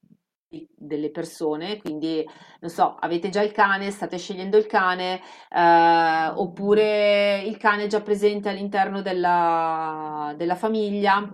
delle 0.75 1.11
persone, 1.11 1.79
quindi 1.79 2.27
non 2.61 2.71
so, 2.71 2.97
avete 2.97 3.29
già 3.29 3.41
il 3.43 3.53
cane, 3.53 3.91
state 3.91 4.19
scegliendo 4.19 4.57
il 4.57 4.67
cane, 4.67 5.21
eh, 5.49 6.33
oppure 6.35 7.43
il 7.45 7.57
cane 7.57 7.85
è 7.85 7.87
già 7.87 8.01
presente 8.03 8.49
all'interno 8.49 9.01
della, 9.01 10.35
della 10.37 10.57
famiglia 10.57 11.33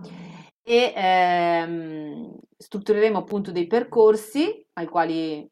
e 0.62 0.92
ehm, 0.94 2.38
struttureremo 2.58 3.18
appunto 3.18 3.52
dei 3.52 3.66
percorsi 3.66 4.66
ai 4.74 4.86
quali 4.86 5.48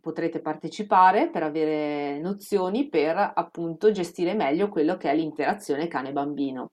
potrete 0.00 0.40
partecipare 0.40 1.30
per 1.30 1.42
avere 1.44 2.18
nozioni 2.20 2.88
per 2.88 3.32
appunto 3.34 3.90
gestire 3.90 4.34
meglio 4.34 4.68
quello 4.68 4.96
che 4.96 5.10
è 5.10 5.14
l'interazione 5.14 5.88
cane-bambino. 5.88 6.72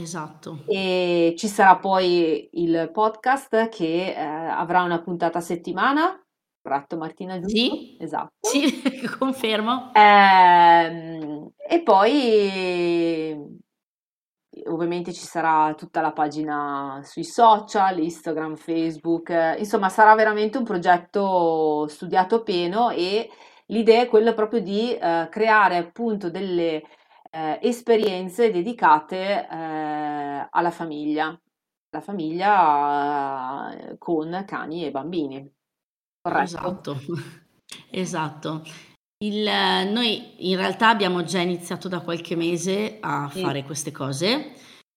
Esatto. 0.00 0.64
E 0.66 1.34
ci 1.36 1.46
sarà 1.48 1.76
poi 1.76 2.48
il 2.52 2.90
podcast 2.92 3.68
che 3.68 4.14
eh, 4.14 4.20
avrà 4.20 4.82
una 4.82 5.00
puntata 5.00 5.38
a 5.38 5.42
settimana. 5.42 6.20
Corretto 6.62 6.96
Martina, 6.96 7.38
giusto? 7.38 7.56
Sì, 7.56 7.96
esatto. 7.98 8.32
Sì, 8.40 8.82
confermo. 9.18 9.92
Eh, 9.94 11.50
e 11.68 11.82
poi 11.82 13.58
ovviamente 14.66 15.12
ci 15.12 15.24
sarà 15.24 15.74
tutta 15.74 16.00
la 16.00 16.12
pagina 16.12 17.00
sui 17.04 17.24
social, 17.24 17.98
Instagram, 17.98 18.56
Facebook, 18.56 19.32
insomma 19.58 19.88
sarà 19.88 20.14
veramente 20.14 20.58
un 20.58 20.64
progetto 20.64 21.86
studiato 21.88 22.42
pieno 22.42 22.90
e 22.90 23.30
l'idea 23.66 24.02
è 24.02 24.08
quella 24.08 24.34
proprio 24.34 24.60
di 24.60 24.94
eh, 24.94 25.28
creare 25.30 25.76
appunto 25.76 26.30
delle 26.30 26.82
eh, 27.30 27.58
esperienze 27.62 28.50
dedicate 28.50 29.48
eh, 29.48 30.48
alla 30.50 30.70
famiglia, 30.70 31.38
la 31.90 32.00
famiglia 32.00 33.72
eh, 33.72 33.98
con 33.98 34.44
cani 34.46 34.84
e 34.84 34.90
bambini. 34.90 35.52
Corretto? 36.20 36.42
Esatto, 36.42 37.00
esatto. 37.90 38.62
Il, 39.22 39.42
noi 39.42 40.50
in 40.50 40.56
realtà 40.56 40.88
abbiamo 40.88 41.22
già 41.24 41.40
iniziato 41.40 41.88
da 41.88 42.00
qualche 42.00 42.36
mese 42.36 42.98
a 43.00 43.28
sì. 43.30 43.42
fare 43.42 43.64
queste 43.64 43.92
cose, 43.92 44.54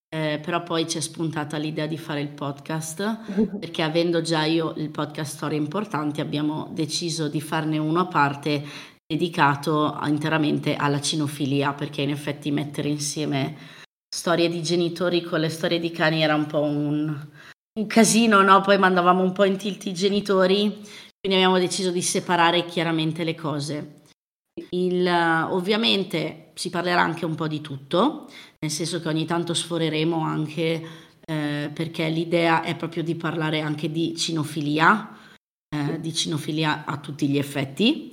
eh, 0.07 0.39
però 0.41 0.63
poi 0.63 0.87
ci 0.87 0.97
è 0.97 1.01
spuntata 1.01 1.57
l'idea 1.57 1.87
di 1.87 1.97
fare 1.97 2.21
il 2.21 2.29
podcast, 2.29 3.57
perché 3.59 3.81
avendo 3.81 4.21
già 4.21 4.45
io 4.45 4.73
il 4.77 4.91
podcast 4.91 5.35
Storie 5.35 5.57
Importanti 5.57 6.21
abbiamo 6.21 6.69
deciso 6.71 7.27
di 7.27 7.41
farne 7.41 7.77
uno 7.77 7.99
a 7.99 8.07
parte 8.07 8.63
dedicato 9.05 9.99
interamente 10.05 10.75
alla 10.75 11.01
cinofilia, 11.01 11.73
perché 11.73 12.01
in 12.01 12.09
effetti 12.09 12.51
mettere 12.51 12.89
insieme 12.89 13.55
storie 14.13 14.49
di 14.49 14.61
genitori 14.61 15.23
con 15.23 15.39
le 15.39 15.49
storie 15.49 15.79
di 15.79 15.91
cani 15.91 16.21
era 16.21 16.35
un 16.35 16.45
po' 16.45 16.61
un, 16.61 17.27
un 17.79 17.87
casino, 17.87 18.41
no? 18.41 18.61
Poi 18.61 18.77
mandavamo 18.77 19.23
un 19.23 19.31
po' 19.31 19.43
in 19.43 19.57
tilt 19.57 19.85
i 19.85 19.93
genitori, 19.93 20.69
quindi 21.19 21.39
abbiamo 21.39 21.57
deciso 21.57 21.89
di 21.89 22.01
separare 22.01 22.65
chiaramente 22.65 23.23
le 23.23 23.35
cose. 23.35 24.01
Il, 24.69 25.07
ovviamente 25.07 26.51
si 26.53 26.69
parlerà 26.69 27.01
anche 27.01 27.25
un 27.25 27.33
po' 27.33 27.47
di 27.47 27.59
tutto, 27.61 28.29
nel 28.59 28.69
senso 28.69 29.01
che 29.01 29.07
ogni 29.07 29.25
tanto 29.25 29.55
sforeremo 29.55 30.21
anche 30.21 30.87
eh, 31.25 31.71
perché 31.73 32.07
l'idea 32.09 32.61
è 32.61 32.75
proprio 32.75 33.01
di 33.01 33.15
parlare 33.15 33.61
anche 33.61 33.91
di 33.91 34.15
cinofilia, 34.15 35.17
eh, 35.75 35.99
di 35.99 36.13
cinofilia 36.13 36.85
a 36.85 36.97
tutti 36.97 37.27
gli 37.27 37.37
effetti. 37.37 38.12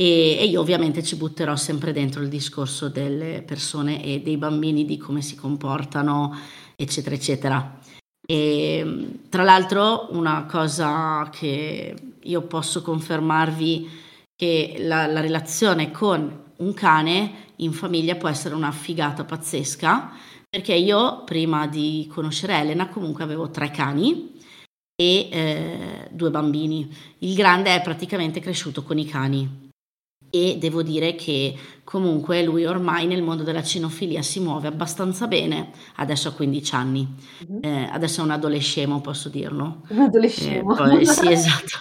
E, 0.00 0.38
e, 0.38 0.46
io 0.46 0.62
ovviamente 0.62 1.02
ci 1.02 1.16
butterò 1.16 1.56
sempre 1.56 1.92
dentro 1.92 2.22
il 2.22 2.30
discorso 2.30 2.88
delle 2.88 3.42
persone 3.42 4.02
e 4.02 4.22
dei 4.22 4.38
bambini, 4.38 4.86
di 4.86 4.96
come 4.96 5.20
si 5.20 5.36
comportano, 5.36 6.34
eccetera, 6.74 7.14
eccetera. 7.14 7.78
E 8.26 9.18
tra 9.28 9.42
l'altro 9.42 10.08
una 10.12 10.46
cosa 10.46 11.28
che 11.30 11.94
io 12.18 12.42
posso 12.42 12.80
confermarvi 12.80 13.90
che 14.34 14.76
la, 14.78 15.06
la 15.06 15.20
relazione 15.20 15.90
con 15.90 16.44
un 16.56 16.72
cane 16.72 17.48
in 17.56 17.74
famiglia 17.74 18.16
può 18.16 18.30
essere 18.30 18.54
una 18.54 18.72
figata 18.72 19.24
pazzesca, 19.26 20.12
perché 20.48 20.72
io 20.72 21.24
prima 21.24 21.66
di 21.66 22.08
conoscere 22.10 22.56
Elena 22.58 22.88
comunque 22.88 23.22
avevo 23.22 23.50
tre 23.50 23.70
cani 23.70 24.32
e 24.96 25.28
eh, 25.30 26.08
due 26.10 26.30
bambini. 26.30 26.90
Il 27.18 27.34
grande 27.34 27.74
è 27.74 27.82
praticamente 27.82 28.40
cresciuto 28.40 28.82
con 28.82 28.98
i 28.98 29.04
cani 29.04 29.68
e 30.30 30.56
devo 30.58 30.82
dire 30.82 31.14
che 31.14 31.56
comunque 31.84 32.42
lui 32.42 32.64
ormai 32.64 33.06
nel 33.06 33.22
mondo 33.22 33.42
della 33.42 33.62
cinofilia 33.62 34.22
si 34.22 34.40
muove 34.40 34.68
abbastanza 34.68 35.26
bene, 35.26 35.70
adesso 35.96 36.28
ha 36.28 36.32
15 36.32 36.74
anni, 36.74 37.06
mm-hmm. 37.50 37.64
eh, 37.64 37.88
adesso 37.90 38.20
è 38.20 38.24
un 38.24 38.30
adolescente, 38.30 39.00
posso 39.00 39.28
dirlo. 39.28 39.82
Un 39.88 40.00
adolescente. 40.00 41.00
Eh, 41.00 41.04
sì, 41.04 41.30
esatto. 41.30 41.78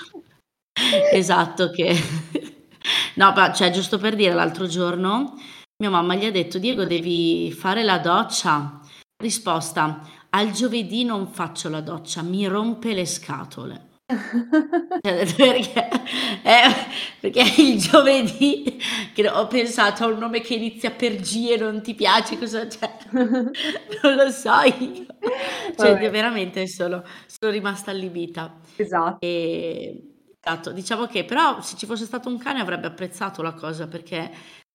esatto 1.14 1.70
che... 1.70 1.96
no, 3.16 3.34
ma 3.36 3.54
cioè 3.54 3.70
giusto 3.70 3.98
per 3.98 4.16
dire, 4.16 4.34
l'altro 4.34 4.66
giorno 4.66 5.36
mia 5.82 5.92
mamma 5.92 6.16
gli 6.16 6.26
ha 6.26 6.32
detto 6.32 6.60
Diego 6.60 6.84
devi 6.84 7.54
fare 7.54 7.84
la 7.84 8.00
doccia. 8.00 8.82
Risposta, 9.16 10.02
al 10.32 10.52
giovedì 10.52 11.06
non 11.06 11.28
faccio 11.28 11.70
la 11.70 11.80
doccia, 11.80 12.22
mi 12.22 12.46
rompe 12.48 12.94
le 12.94 13.06
scatole. 13.06 13.89
perché, 15.02 15.90
eh, 16.42 16.74
perché 17.20 17.44
il 17.62 17.80
giovedì 17.80 18.80
che 19.14 19.30
ho 19.30 19.46
pensato 19.46 20.04
a 20.04 20.08
un 20.08 20.18
nome 20.18 20.42
che 20.42 20.56
inizia 20.56 20.90
per 20.90 21.18
G 21.18 21.50
e 21.52 21.58
non 21.58 21.84
ti 21.84 21.94
piace 21.94 22.40
cosa 22.40 22.66
c'è 22.66 22.92
non 23.12 24.16
lo 24.16 24.30
so 24.32 24.62
io 24.64 25.06
cioè 25.78 25.94
Vabbè. 25.94 26.10
veramente 26.10 26.68
sono, 26.68 27.04
sono 27.28 27.52
rimasta 27.52 27.92
allibita 27.92 28.58
esatto 28.76 29.18
e, 29.20 30.02
esatto 30.42 30.72
diciamo 30.72 31.06
che 31.06 31.24
però 31.24 31.62
se 31.62 31.78
ci 31.78 31.86
fosse 31.86 32.06
stato 32.06 32.30
un 32.30 32.40
cane 32.40 32.62
avrebbe 32.62 32.88
apprezzato 32.88 33.44
la 33.44 33.54
cosa 33.54 33.88
perché 33.88 34.32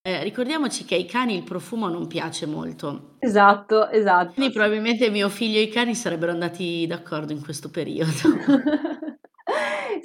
eh, 0.06 0.22
ricordiamoci 0.22 0.84
che 0.84 0.96
ai 0.96 1.06
cani 1.06 1.34
il 1.34 1.44
profumo 1.44 1.88
non 1.88 2.06
piace 2.06 2.44
molto. 2.44 3.16
Esatto, 3.20 3.88
esatto. 3.88 4.34
Quindi 4.34 4.52
probabilmente 4.52 5.08
mio 5.08 5.30
figlio 5.30 5.56
e 5.56 5.62
i 5.62 5.70
cani 5.70 5.94
sarebbero 5.94 6.30
andati 6.30 6.86
d'accordo 6.86 7.32
in 7.32 7.40
questo 7.42 7.70
periodo. 7.70 8.12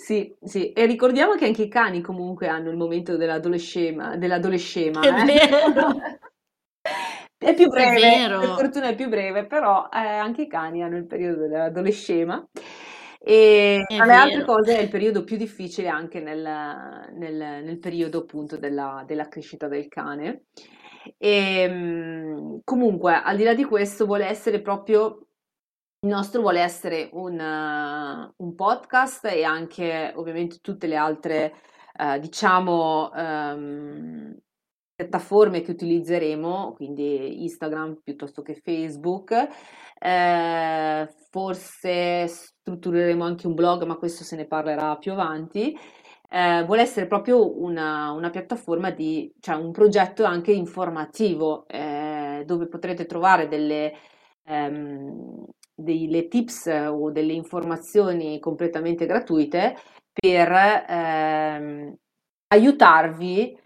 Sì, 0.09 0.35
sì, 0.41 0.71
e 0.71 0.87
ricordiamo 0.87 1.35
che 1.35 1.45
anche 1.45 1.61
i 1.61 1.67
cani 1.67 2.01
comunque 2.01 2.47
hanno 2.47 2.71
il 2.71 2.77
momento 2.77 3.15
dell'adolescema, 3.15 4.15
dell'adolescema, 4.17 5.01
È 5.01 5.13
eh? 5.21 5.23
vero. 5.23 6.01
È 7.37 7.53
più 7.53 7.67
È 7.67 7.69
breve, 7.69 7.99
vero. 7.99 8.39
per 8.39 8.49
fortuna 8.49 8.87
è 8.89 8.95
più 8.95 9.07
breve, 9.07 9.45
però 9.45 9.87
eh, 9.93 9.97
anche 9.99 10.41
i 10.41 10.47
cani 10.47 10.81
hanno 10.81 10.97
il 10.97 11.05
periodo 11.05 11.41
dell'adolescema. 11.47 12.43
E 13.19 13.83
È 13.85 13.93
tra 13.95 14.05
le 14.07 14.13
altre 14.15 14.39
vero. 14.39 14.45
cose 14.45 14.77
è 14.77 14.81
il 14.81 14.89
periodo 14.89 15.23
più 15.23 15.37
difficile 15.37 15.89
anche 15.89 16.19
nel, 16.21 16.41
nel- 16.41 17.63
nel 17.63 17.77
periodo 17.77 18.19
appunto 18.21 18.57
della, 18.57 19.03
della 19.05 19.27
crescita 19.27 19.67
del 19.67 19.87
cane. 19.87 20.45
E, 21.17 21.67
mm, 21.69 22.57
comunque, 22.63 23.13
al 23.13 23.37
di 23.37 23.43
là 23.43 23.53
di 23.53 23.63
questo, 23.63 24.05
vuole 24.07 24.25
essere 24.25 24.59
proprio 24.61 25.27
il 26.01 26.09
nostro 26.09 26.41
vuole 26.41 26.61
essere 26.61 27.09
un, 27.13 27.37
uh, 27.39 28.33
un 28.43 28.55
podcast 28.55 29.25
e 29.25 29.43
anche 29.43 30.13
ovviamente 30.15 30.59
tutte 30.61 30.87
le 30.87 30.95
altre, 30.95 31.53
uh, 31.97 32.17
diciamo, 32.19 33.09
um, 33.13 34.37
piattaforme 34.95 35.61
che 35.61 35.71
utilizzeremo, 35.71 36.73
quindi 36.73 37.43
Instagram 37.43 37.99
piuttosto 38.03 38.41
che 38.41 38.55
Facebook. 38.55 39.33
Eh, 40.01 41.09
forse 41.29 42.27
struttureremo 42.27 43.23
anche 43.23 43.47
un 43.47 43.53
blog, 43.53 43.83
ma 43.83 43.97
questo 43.97 44.23
se 44.23 44.35
ne 44.35 44.45
parlerà 44.45 44.97
più 44.97 45.11
avanti. 45.11 45.77
Eh, 46.29 46.63
vuole 46.65 46.81
essere 46.81 47.07
proprio 47.07 47.61
una, 47.61 48.11
una, 48.11 48.29
piattaforma 48.29 48.91
di, 48.91 49.33
cioè 49.39 49.55
un 49.55 49.71
progetto 49.71 50.23
anche 50.25 50.51
informativo, 50.51 51.67
eh, 51.67 52.43
dove 52.45 52.67
potrete 52.67 53.05
trovare 53.05 53.47
delle, 53.47 53.93
ehm, 54.45 55.45
delle 55.79 56.27
tips 56.27 56.67
o 56.89 57.11
delle 57.11 57.33
informazioni 57.33 58.39
completamente 58.39 59.05
gratuite 59.05 59.75
per 60.13 60.51
ehm, 60.87 61.95
aiutarvi 62.47 63.57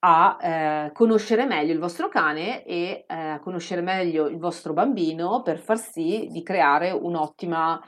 a 0.00 0.38
eh, 0.40 0.92
conoscere 0.92 1.44
meglio 1.44 1.72
il 1.72 1.80
vostro 1.80 2.08
cane 2.08 2.64
e 2.64 3.04
eh, 3.08 3.40
conoscere 3.42 3.80
meglio 3.80 4.28
il 4.28 4.38
vostro 4.38 4.72
bambino 4.72 5.42
per 5.42 5.58
far 5.58 5.78
sì 5.78 6.28
di 6.30 6.42
creare 6.42 6.90
un'ottima 6.92 7.80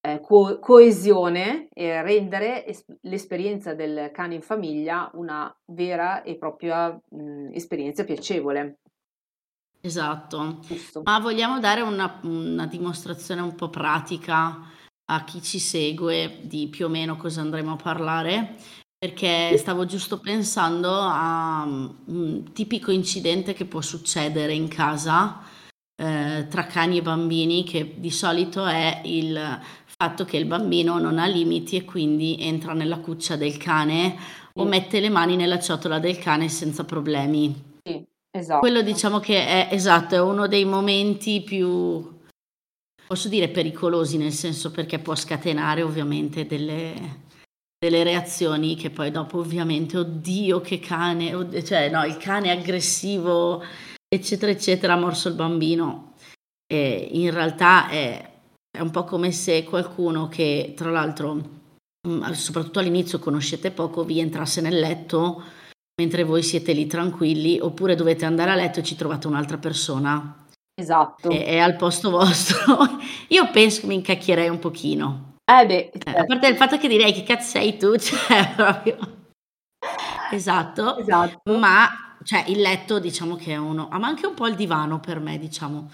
eh, 0.00 0.20
co- 0.20 0.58
coesione 0.60 1.68
e 1.74 2.00
rendere 2.02 2.64
es- 2.64 2.84
l'esperienza 3.02 3.74
del 3.74 4.10
cane 4.12 4.34
in 4.36 4.42
famiglia 4.42 5.10
una 5.14 5.54
vera 5.66 6.22
e 6.22 6.36
propria 6.38 6.90
mh, 7.10 7.50
esperienza 7.52 8.04
piacevole. 8.04 8.78
Esatto, 9.80 10.58
Giusto. 10.66 11.02
ma 11.04 11.18
vogliamo 11.20 11.60
dare 11.60 11.80
una, 11.82 12.18
una 12.22 12.66
dimostrazione 12.66 13.40
un 13.40 13.54
po' 13.54 13.70
pratica 13.70 14.60
a 15.10 15.24
chi 15.24 15.42
ci 15.42 15.58
segue 15.58 16.40
di 16.42 16.68
più 16.68 16.86
o 16.86 16.88
meno 16.88 17.16
cosa 17.16 17.40
andremo 17.40 17.72
a 17.72 17.76
parlare? 17.76 18.56
Perché 18.98 19.56
stavo 19.56 19.86
giusto 19.86 20.18
pensando 20.18 20.90
a 20.90 21.62
un 21.64 22.52
tipico 22.52 22.90
incidente 22.90 23.54
che 23.54 23.64
può 23.64 23.80
succedere 23.80 24.52
in 24.52 24.66
casa 24.66 25.40
eh, 25.94 26.46
tra 26.48 26.66
cani 26.66 26.98
e 26.98 27.02
bambini, 27.02 27.64
che 27.64 27.94
di 27.96 28.10
solito 28.10 28.66
è 28.66 29.00
il 29.04 29.60
fatto 29.84 30.24
che 30.24 30.36
il 30.36 30.46
bambino 30.46 30.98
non 30.98 31.18
ha 31.18 31.26
limiti 31.26 31.76
e 31.76 31.84
quindi 31.84 32.36
entra 32.40 32.72
nella 32.72 32.98
cuccia 32.98 33.36
del 33.36 33.56
cane 33.56 34.16
o 34.54 34.64
mette 34.64 35.00
le 35.00 35.08
mani 35.08 35.36
nella 35.36 35.60
ciotola 35.60 35.98
del 35.98 36.18
cane 36.18 36.48
senza 36.48 36.84
problemi. 36.84 37.67
Esatto. 38.30 38.60
Quello 38.60 38.82
diciamo 38.82 39.20
che 39.20 39.44
è 39.44 39.68
esatto, 39.72 40.14
è 40.14 40.20
uno 40.20 40.46
dei 40.46 40.64
momenti 40.64 41.42
più 41.42 42.16
posso 43.08 43.28
dire 43.28 43.48
pericolosi, 43.48 44.18
nel 44.18 44.32
senso 44.32 44.70
perché 44.70 44.98
può 44.98 45.14
scatenare 45.14 45.80
ovviamente 45.80 46.46
delle, 46.46 47.22
delle 47.78 48.02
reazioni 48.02 48.76
che 48.76 48.90
poi 48.90 49.10
dopo 49.10 49.38
ovviamente, 49.38 49.96
oddio 49.96 50.60
che 50.60 50.78
cane, 50.78 51.30
cioè 51.64 51.88
no, 51.88 52.04
il 52.04 52.18
cane 52.18 52.50
aggressivo, 52.50 53.64
eccetera, 54.06 54.52
eccetera, 54.52 54.92
ha 54.92 54.98
morso 54.98 55.28
il 55.28 55.34
bambino. 55.34 56.12
E 56.70 57.08
in 57.12 57.30
realtà 57.30 57.88
è, 57.88 58.30
è 58.70 58.80
un 58.80 58.90
po' 58.90 59.04
come 59.04 59.32
se 59.32 59.64
qualcuno 59.64 60.28
che 60.28 60.74
tra 60.76 60.90
l'altro, 60.90 61.34
mm, 62.06 62.30
soprattutto 62.32 62.78
all'inizio 62.78 63.18
conoscete 63.18 63.70
poco, 63.70 64.04
vi 64.04 64.20
entrasse 64.20 64.60
nel 64.60 64.78
letto 64.78 65.42
mentre 65.98 66.24
voi 66.24 66.42
siete 66.42 66.72
lì 66.72 66.86
tranquilli, 66.86 67.58
oppure 67.60 67.94
dovete 67.94 68.24
andare 68.24 68.50
a 68.50 68.54
letto 68.54 68.80
e 68.80 68.82
ci 68.82 68.96
trovate 68.96 69.26
un'altra 69.26 69.58
persona 69.58 70.46
Esatto. 70.78 71.28
È, 71.28 71.44
è 71.44 71.58
al 71.58 71.74
posto 71.74 72.08
vostro. 72.08 72.76
Io 73.28 73.50
penso 73.50 73.80
che 73.80 73.86
mi 73.88 73.96
incacchierei 73.96 74.48
un 74.48 74.60
pochino. 74.60 75.34
Eh 75.44 75.66
beh, 75.66 75.90
certo. 75.98 76.20
a 76.20 76.24
parte 76.24 76.46
il 76.46 76.56
fatto 76.56 76.78
che 76.78 76.86
direi 76.86 77.12
che 77.12 77.24
cazzo 77.24 77.48
sei 77.48 77.76
tu, 77.76 77.96
cioè 77.98 78.52
proprio... 78.54 78.96
Esatto. 80.30 80.98
esatto. 80.98 81.58
Ma 81.58 81.88
cioè, 82.22 82.44
il 82.46 82.60
letto 82.60 83.00
diciamo 83.00 83.34
che 83.34 83.54
è 83.54 83.56
uno... 83.56 83.88
Ah, 83.88 83.98
ma 83.98 84.06
anche 84.06 84.26
un 84.26 84.34
po' 84.34 84.46
il 84.46 84.54
divano 84.54 85.00
per 85.00 85.18
me, 85.18 85.36
diciamo. 85.36 85.90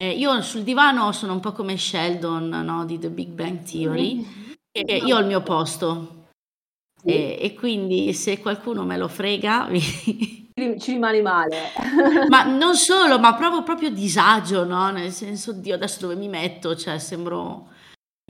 Eh, 0.00 0.12
io 0.12 0.40
sul 0.42 0.62
divano 0.62 1.10
sono 1.10 1.32
un 1.32 1.40
po' 1.40 1.50
come 1.50 1.76
Sheldon 1.76 2.48
no, 2.48 2.84
di 2.84 2.96
The 3.00 3.10
Big 3.10 3.30
Bang 3.30 3.64
Theory. 3.64 4.14
Mm-hmm. 4.14 4.52
E 4.70 4.96
io 4.98 5.16
ho 5.16 5.20
il 5.20 5.26
mio 5.26 5.42
posto. 5.42 6.17
Sì. 7.00 7.08
E, 7.08 7.38
e, 7.40 7.54
quindi 7.54 8.12
se 8.12 8.38
qualcuno 8.40 8.84
me 8.84 8.96
lo 8.96 9.08
frega... 9.08 9.68
Mi 10.58 10.80
ci 10.80 10.92
rimani 10.92 11.22
male. 11.22 11.70
ma 12.28 12.42
non 12.42 12.74
solo, 12.74 13.20
ma 13.20 13.34
provo 13.34 13.62
proprio 13.62 13.90
disagio, 13.90 14.64
no? 14.64 14.90
Nel 14.90 15.12
senso, 15.12 15.52
Dio, 15.52 15.74
adesso 15.74 16.00
dove 16.00 16.16
mi 16.16 16.26
metto? 16.26 16.74
Cioè, 16.74 16.98
sembro, 16.98 17.68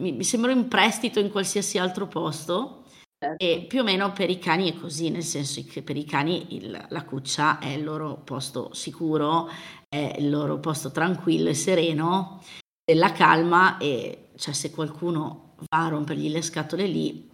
mi, 0.02 0.12
mi 0.12 0.24
sembro 0.24 0.50
in 0.50 0.68
prestito 0.68 1.20
in 1.20 1.30
qualsiasi 1.30 1.78
altro 1.78 2.06
posto. 2.06 2.84
Certo. 3.18 3.42
E 3.42 3.64
più 3.66 3.80
o 3.80 3.82
meno 3.82 4.12
per 4.12 4.28
i 4.30 4.38
cani 4.38 4.70
è 4.70 4.78
così, 4.78 5.08
nel 5.08 5.24
senso 5.24 5.64
che 5.66 5.82
per 5.82 5.96
i 5.96 6.04
cani 6.04 6.54
il, 6.54 6.86
la 6.88 7.04
cuccia 7.04 7.58
è 7.58 7.68
il 7.68 7.82
loro 7.82 8.20
posto 8.22 8.72
sicuro, 8.74 9.48
è 9.88 10.16
il 10.18 10.30
loro 10.30 10.60
posto 10.60 10.92
tranquillo 10.92 11.48
e 11.48 11.54
sereno, 11.54 12.40
della 12.84 13.10
calma 13.12 13.76
e 13.78 14.28
cioè 14.36 14.54
se 14.54 14.70
qualcuno 14.70 15.56
va 15.68 15.86
a 15.86 15.88
rompergli 15.88 16.30
le 16.30 16.42
scatole 16.42 16.86
lì, 16.86 17.27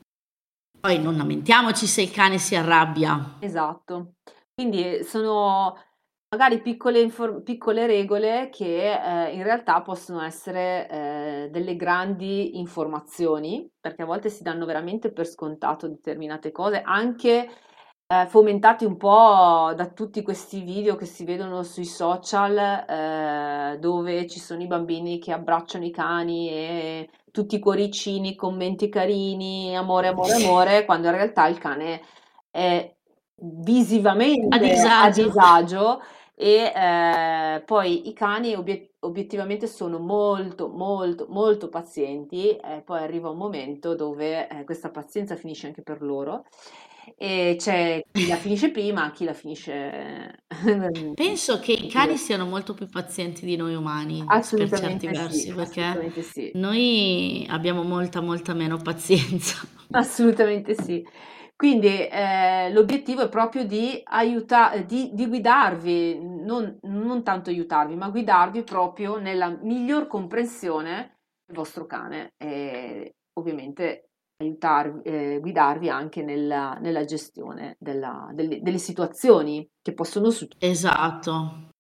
poi 0.85 1.01
non 1.01 1.16
lamentiamoci 1.16 1.87
se 1.87 2.03
il 2.03 2.11
cane 2.11 2.37
si 2.37 2.55
arrabbia. 2.55 3.37
Esatto. 3.40 4.16
Quindi 4.53 5.03
sono 5.03 5.75
magari 6.29 6.61
piccole, 6.61 7.01
infor- 7.01 7.42
piccole 7.42 7.87
regole 7.87 8.51
che 8.53 8.92
eh, 8.92 9.33
in 9.33 9.42
realtà 9.44 9.81
possono 9.81 10.20
essere 10.20 10.87
eh, 10.90 11.49
delle 11.51 11.75
grandi 11.77 12.59
informazioni, 12.59 13.66
perché 13.81 14.03
a 14.03 14.05
volte 14.05 14.29
si 14.29 14.42
danno 14.42 14.66
veramente 14.66 15.11
per 15.11 15.27
scontato 15.27 15.88
determinate 15.88 16.53
cose, 16.53 16.83
anche 16.83 17.49
eh, 18.07 18.27
fomentati 18.29 18.85
un 18.85 18.97
po' 18.97 19.73
da 19.75 19.87
tutti 19.87 20.23
questi 20.23 20.61
video 20.61 20.95
che 20.97 21.07
si 21.07 21.25
vedono 21.25 21.62
sui 21.62 21.87
social, 21.87 22.57
eh, 22.57 23.79
dove 23.79 24.27
ci 24.27 24.38
sono 24.40 24.62
i 24.62 24.67
bambini 24.67 25.19
che 25.19 25.33
abbracciano 25.33 25.85
i 25.85 25.90
cani 25.90 26.51
e 26.51 27.09
tutti 27.31 27.57
i 27.57 27.61
cuoricini, 27.61 28.37
commenti 28.37 28.88
carini, 28.88 29.77
amore, 29.77 30.09
amore, 30.09 30.33
amore, 30.35 30.85
quando 30.85 31.09
in 31.09 31.14
realtà 31.14 31.47
il 31.47 31.59
cane 31.59 32.03
è 32.51 32.93
visivamente 33.37 34.55
a 34.55 34.59
disagio, 34.59 35.23
a 35.23 35.27
disagio. 35.27 36.03
e 36.37 36.73
eh, 36.75 37.62
poi 37.64 38.09
i 38.09 38.12
cani 38.12 38.55
obiet- 38.55 38.93
obiettivamente 39.01 39.67
sono 39.67 39.99
molto 39.99 40.69
molto 40.69 41.27
molto 41.29 41.69
pazienti 41.69 42.57
e 42.57 42.83
poi 42.85 43.03
arriva 43.03 43.31
un 43.31 43.37
momento 43.37 43.95
dove 43.95 44.49
eh, 44.49 44.64
questa 44.64 44.90
pazienza 44.90 45.37
finisce 45.37 45.67
anche 45.69 45.83
per 45.83 46.03
loro 46.03 46.45
e 47.17 47.57
c'è 47.59 48.03
chi 48.11 48.27
la 48.29 48.37
finisce 48.37 48.71
prima, 48.71 49.11
chi 49.11 49.25
la 49.25 49.33
finisce 49.33 50.45
penso 51.14 51.59
che 51.61 51.73
i 51.73 51.88
cani 51.88 52.17
siano 52.17 52.47
molto 52.47 52.75
più 52.75 52.88
pazienti 52.88 53.45
di 53.45 53.57
noi 53.57 53.75
umani 53.75 54.25
per 54.27 54.71
certi 54.71 55.07
versi 55.07 55.38
sì, 55.38 55.53
perché 55.53 56.23
sì. 56.23 56.51
noi 56.55 57.47
abbiamo 57.49 57.83
molta 57.83 58.21
molta 58.21 58.55
meno 58.55 58.79
pazienza. 58.79 59.67
Assolutamente 59.93 60.75
sì. 60.75 61.05
Quindi 61.57 62.09
eh, 62.09 62.71
l'obiettivo 62.73 63.23
è 63.23 63.29
proprio 63.29 63.64
di, 63.64 64.01
aiuta- 64.05 64.77
di, 64.79 65.11
di 65.12 65.27
guidarvi, 65.29 66.19
non, 66.21 66.79
non, 66.83 67.23
tanto 67.23 67.51
aiutarvi, 67.51 67.95
ma 67.95 68.09
guidarvi 68.09 68.64
proprio 68.64 69.19
nella 69.19 69.57
miglior 69.62 70.09
comprensione 70.09 71.21
del 71.47 71.55
vostro 71.57 71.87
cane. 71.87 72.33
E 72.37 73.14
ovviamente 73.35 74.11
aiutarvi, 74.44 75.02
eh, 75.02 75.38
guidarvi 75.40 75.88
anche 75.88 76.22
nella, 76.22 76.78
nella 76.80 77.04
gestione 77.04 77.76
della, 77.78 78.30
delle, 78.33 78.61
delle, 78.61 78.78
situazioni 78.78 79.68
che 79.83 79.92
possono 79.92 80.30
succedere. 80.30 80.70
Esatto. 80.70 81.70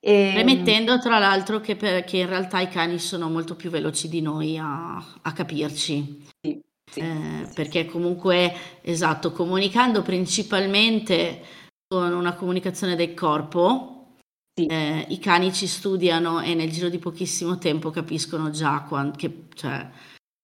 E... 0.00 0.12
Ehm 0.12 0.32
Premettendo 0.34 0.98
tra 0.98 1.18
l'altro 1.18 1.60
che, 1.60 1.76
per, 1.76 2.04
che, 2.04 2.18
in 2.18 2.28
realtà 2.28 2.60
i 2.60 2.68
cani 2.68 2.98
sono 2.98 3.28
molto 3.28 3.54
più 3.54 3.70
veloci 3.70 4.08
di 4.08 4.20
noi 4.20 4.58
a, 4.58 4.96
a 5.22 5.32
capirci. 5.32 6.24
Sì. 6.40 6.60
Sì, 6.92 7.00
eh, 7.00 7.46
sì. 7.46 7.54
perché 7.54 7.86
comunque, 7.86 8.52
esatto, 8.82 9.32
comunicando 9.32 10.02
principalmente 10.02 11.42
con 11.86 12.12
una 12.12 12.34
comunicazione 12.34 12.96
del 12.96 13.14
corpo, 13.14 14.16
sì. 14.54 14.66
eh, 14.66 15.06
i 15.08 15.18
cani 15.18 15.54
ci 15.54 15.66
studiano 15.66 16.40
e 16.40 16.54
nel 16.54 16.70
giro 16.70 16.90
di 16.90 16.98
pochissimo 16.98 17.56
tempo 17.56 17.88
capiscono 17.88 18.50
già 18.50 18.82
quando, 18.82 19.16
che, 19.16 19.44
cioè, 19.54 19.90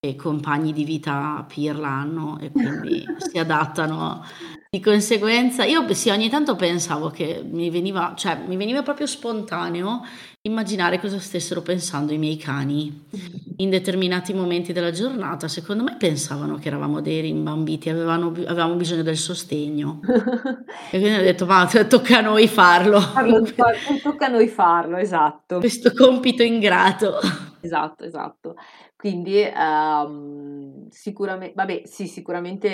e 0.00 0.14
compagni 0.14 0.72
di 0.72 0.84
vita 0.84 1.44
peer 1.52 1.76
l'hanno 1.76 2.38
e 2.40 2.52
quindi 2.52 3.04
si 3.18 3.38
adattano 3.38 4.24
di 4.70 4.80
conseguenza. 4.80 5.64
Io 5.64 5.92
sì, 5.94 6.10
ogni 6.10 6.28
tanto 6.28 6.54
pensavo 6.54 7.10
che 7.10 7.42
mi 7.44 7.68
veniva, 7.70 8.12
cioè 8.16 8.38
mi 8.46 8.56
veniva 8.56 8.82
proprio 8.82 9.06
spontaneo 9.06 10.02
immaginare 10.42 11.00
cosa 11.00 11.18
stessero 11.18 11.62
pensando 11.62 12.12
i 12.12 12.18
miei 12.18 12.36
cani 12.36 13.06
in 13.56 13.70
determinati 13.70 14.32
momenti 14.32 14.72
della 14.72 14.92
giornata. 14.92 15.48
Secondo 15.48 15.82
me 15.82 15.96
pensavano 15.96 16.58
che 16.58 16.68
eravamo 16.68 17.00
dei 17.00 17.20
rimbambiti, 17.20 17.88
avevano, 17.88 18.28
avevamo 18.28 18.74
bisogno 18.74 19.02
del 19.02 19.16
sostegno. 19.16 20.00
e 20.90 20.98
quindi 20.98 21.18
ho 21.18 21.22
detto, 21.22 21.44
ma 21.44 21.66
tocca 21.66 22.18
a 22.18 22.20
noi 22.20 22.46
farlo. 22.46 23.00
tocca 24.02 24.26
a 24.26 24.28
noi 24.28 24.48
farlo, 24.48 24.96
esatto. 24.96 25.58
Questo 25.58 25.92
compito 25.92 26.42
ingrato. 26.42 27.18
Esatto, 27.60 28.04
esatto. 28.04 28.54
Quindi 28.98 29.44
um, 29.54 30.88
sicuramente, 30.90 31.54
vabbè, 31.54 31.82
sì, 31.86 32.08
sicuramente 32.08 32.68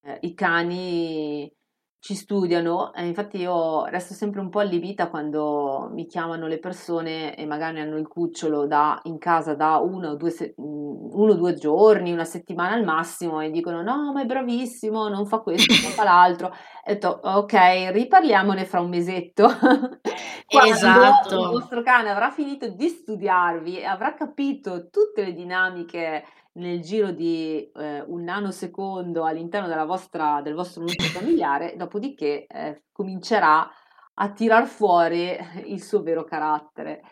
eh, 0.00 0.18
i 0.22 0.32
cani 0.34 1.52
ci 2.00 2.14
studiano, 2.14 2.94
e 2.94 3.06
infatti 3.06 3.36
io 3.36 3.84
resto 3.84 4.14
sempre 4.14 4.40
un 4.40 4.48
po' 4.48 4.60
allibita 4.60 5.10
quando 5.10 5.90
mi 5.92 6.06
chiamano 6.06 6.46
le 6.46 6.58
persone 6.58 7.36
e 7.36 7.44
magari 7.44 7.78
hanno 7.78 7.98
il 7.98 8.08
cucciolo 8.08 8.66
da, 8.66 8.98
in 9.04 9.18
casa 9.18 9.54
da 9.54 9.76
uno 9.76 10.08
o 10.08 10.16
due, 10.16 10.30
se- 10.30 10.54
mm, 10.58 11.10
uno, 11.12 11.34
due 11.34 11.52
giorni, 11.52 12.10
una 12.10 12.24
settimana 12.24 12.74
al 12.74 12.84
massimo 12.84 13.42
e 13.42 13.50
dicono 13.50 13.82
no, 13.82 14.12
ma 14.14 14.22
è 14.22 14.24
bravissimo, 14.24 15.08
non 15.08 15.26
fa 15.26 15.40
questo, 15.40 15.74
non 15.82 15.92
fa 15.92 16.04
l'altro. 16.04 16.54
E 16.82 16.92
ho 16.92 16.94
detto 16.94 17.20
ok, 17.22 17.90
riparliamone 17.92 18.64
fra 18.64 18.80
un 18.80 18.88
mesetto. 18.88 19.46
Quando 20.48 20.72
esatto. 20.72 21.34
il 21.34 21.50
vostro 21.50 21.82
cane 21.82 22.08
avrà 22.08 22.30
finito 22.30 22.66
di 22.66 22.88
studiarvi 22.88 23.78
e 23.78 23.84
avrà 23.84 24.14
capito 24.14 24.88
tutte 24.88 25.22
le 25.22 25.34
dinamiche 25.34 26.24
nel 26.60 26.80
giro 26.80 27.10
di 27.10 27.70
eh, 27.74 28.02
un 28.06 28.22
nanosecondo 28.22 29.24
all'interno 29.24 29.66
della 29.66 29.84
vostra, 29.84 30.40
del 30.42 30.54
vostro 30.54 30.82
nucleo 30.82 31.08
familiare, 31.10 31.74
dopodiché 31.76 32.46
eh, 32.46 32.82
comincerà 32.92 33.68
a 34.14 34.32
tirar 34.32 34.66
fuori 34.66 35.36
il 35.66 35.82
suo 35.82 36.02
vero 36.02 36.24
carattere. 36.24 37.02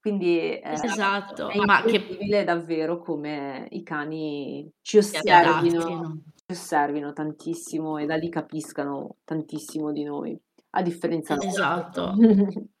Quindi 0.00 0.58
eh, 0.58 0.62
esatto, 0.72 1.48
è 1.48 1.56
incredibile 1.56 2.38
che... 2.38 2.44
davvero 2.44 3.00
come 3.00 3.66
i 3.70 3.82
cani 3.82 4.70
ci 4.80 4.96
osservino, 4.96 6.22
ci 6.34 6.52
osservino 6.52 7.12
tantissimo 7.12 7.98
e 7.98 8.06
da 8.06 8.16
lì 8.16 8.30
capiscano 8.30 9.16
tantissimo 9.24 9.92
di 9.92 10.04
noi, 10.04 10.40
a 10.70 10.82
differenza 10.82 11.36
esatto. 11.38 12.14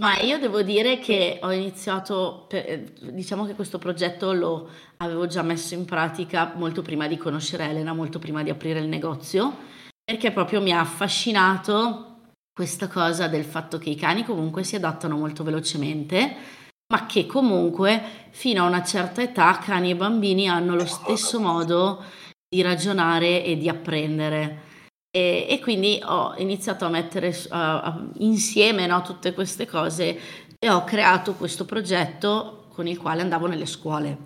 Ma 0.00 0.18
io 0.18 0.38
devo 0.38 0.62
dire 0.62 0.98
che 0.98 1.38
ho 1.42 1.52
iniziato, 1.52 2.46
per, 2.48 2.90
diciamo 3.12 3.44
che 3.44 3.54
questo 3.54 3.78
progetto 3.78 4.32
lo 4.32 4.70
avevo 4.96 5.26
già 5.26 5.42
messo 5.42 5.74
in 5.74 5.84
pratica 5.84 6.54
molto 6.56 6.80
prima 6.80 7.06
di 7.06 7.18
conoscere 7.18 7.68
Elena, 7.68 7.92
molto 7.92 8.18
prima 8.18 8.42
di 8.42 8.48
aprire 8.48 8.80
il 8.80 8.88
negozio, 8.88 9.54
perché 10.02 10.32
proprio 10.32 10.62
mi 10.62 10.72
ha 10.72 10.80
affascinato 10.80 12.06
questa 12.50 12.88
cosa 12.88 13.28
del 13.28 13.44
fatto 13.44 13.76
che 13.76 13.90
i 13.90 13.94
cani 13.94 14.24
comunque 14.24 14.64
si 14.64 14.74
adattano 14.74 15.18
molto 15.18 15.44
velocemente, 15.44 16.34
ma 16.90 17.04
che 17.04 17.26
comunque 17.26 18.02
fino 18.30 18.64
a 18.64 18.68
una 18.68 18.82
certa 18.82 19.20
età 19.20 19.58
cani 19.58 19.90
e 19.90 19.96
bambini 19.96 20.48
hanno 20.48 20.76
lo 20.76 20.86
stesso 20.86 21.38
modo 21.40 22.02
di 22.48 22.62
ragionare 22.62 23.44
e 23.44 23.58
di 23.58 23.68
apprendere. 23.68 24.68
E, 25.12 25.46
e, 25.48 25.58
quindi 25.60 26.00
ho 26.04 26.34
iniziato 26.36 26.84
a 26.84 26.88
mettere 26.88 27.36
uh, 27.50 28.10
insieme 28.18 28.86
no, 28.86 29.02
tutte 29.02 29.34
queste 29.34 29.66
cose 29.66 30.18
e 30.56 30.70
ho 30.70 30.84
creato 30.84 31.34
questo 31.34 31.64
progetto 31.64 32.66
con 32.68 32.86
il 32.86 32.96
quale 32.96 33.20
andavo 33.20 33.48
nelle 33.48 33.66
scuole, 33.66 34.18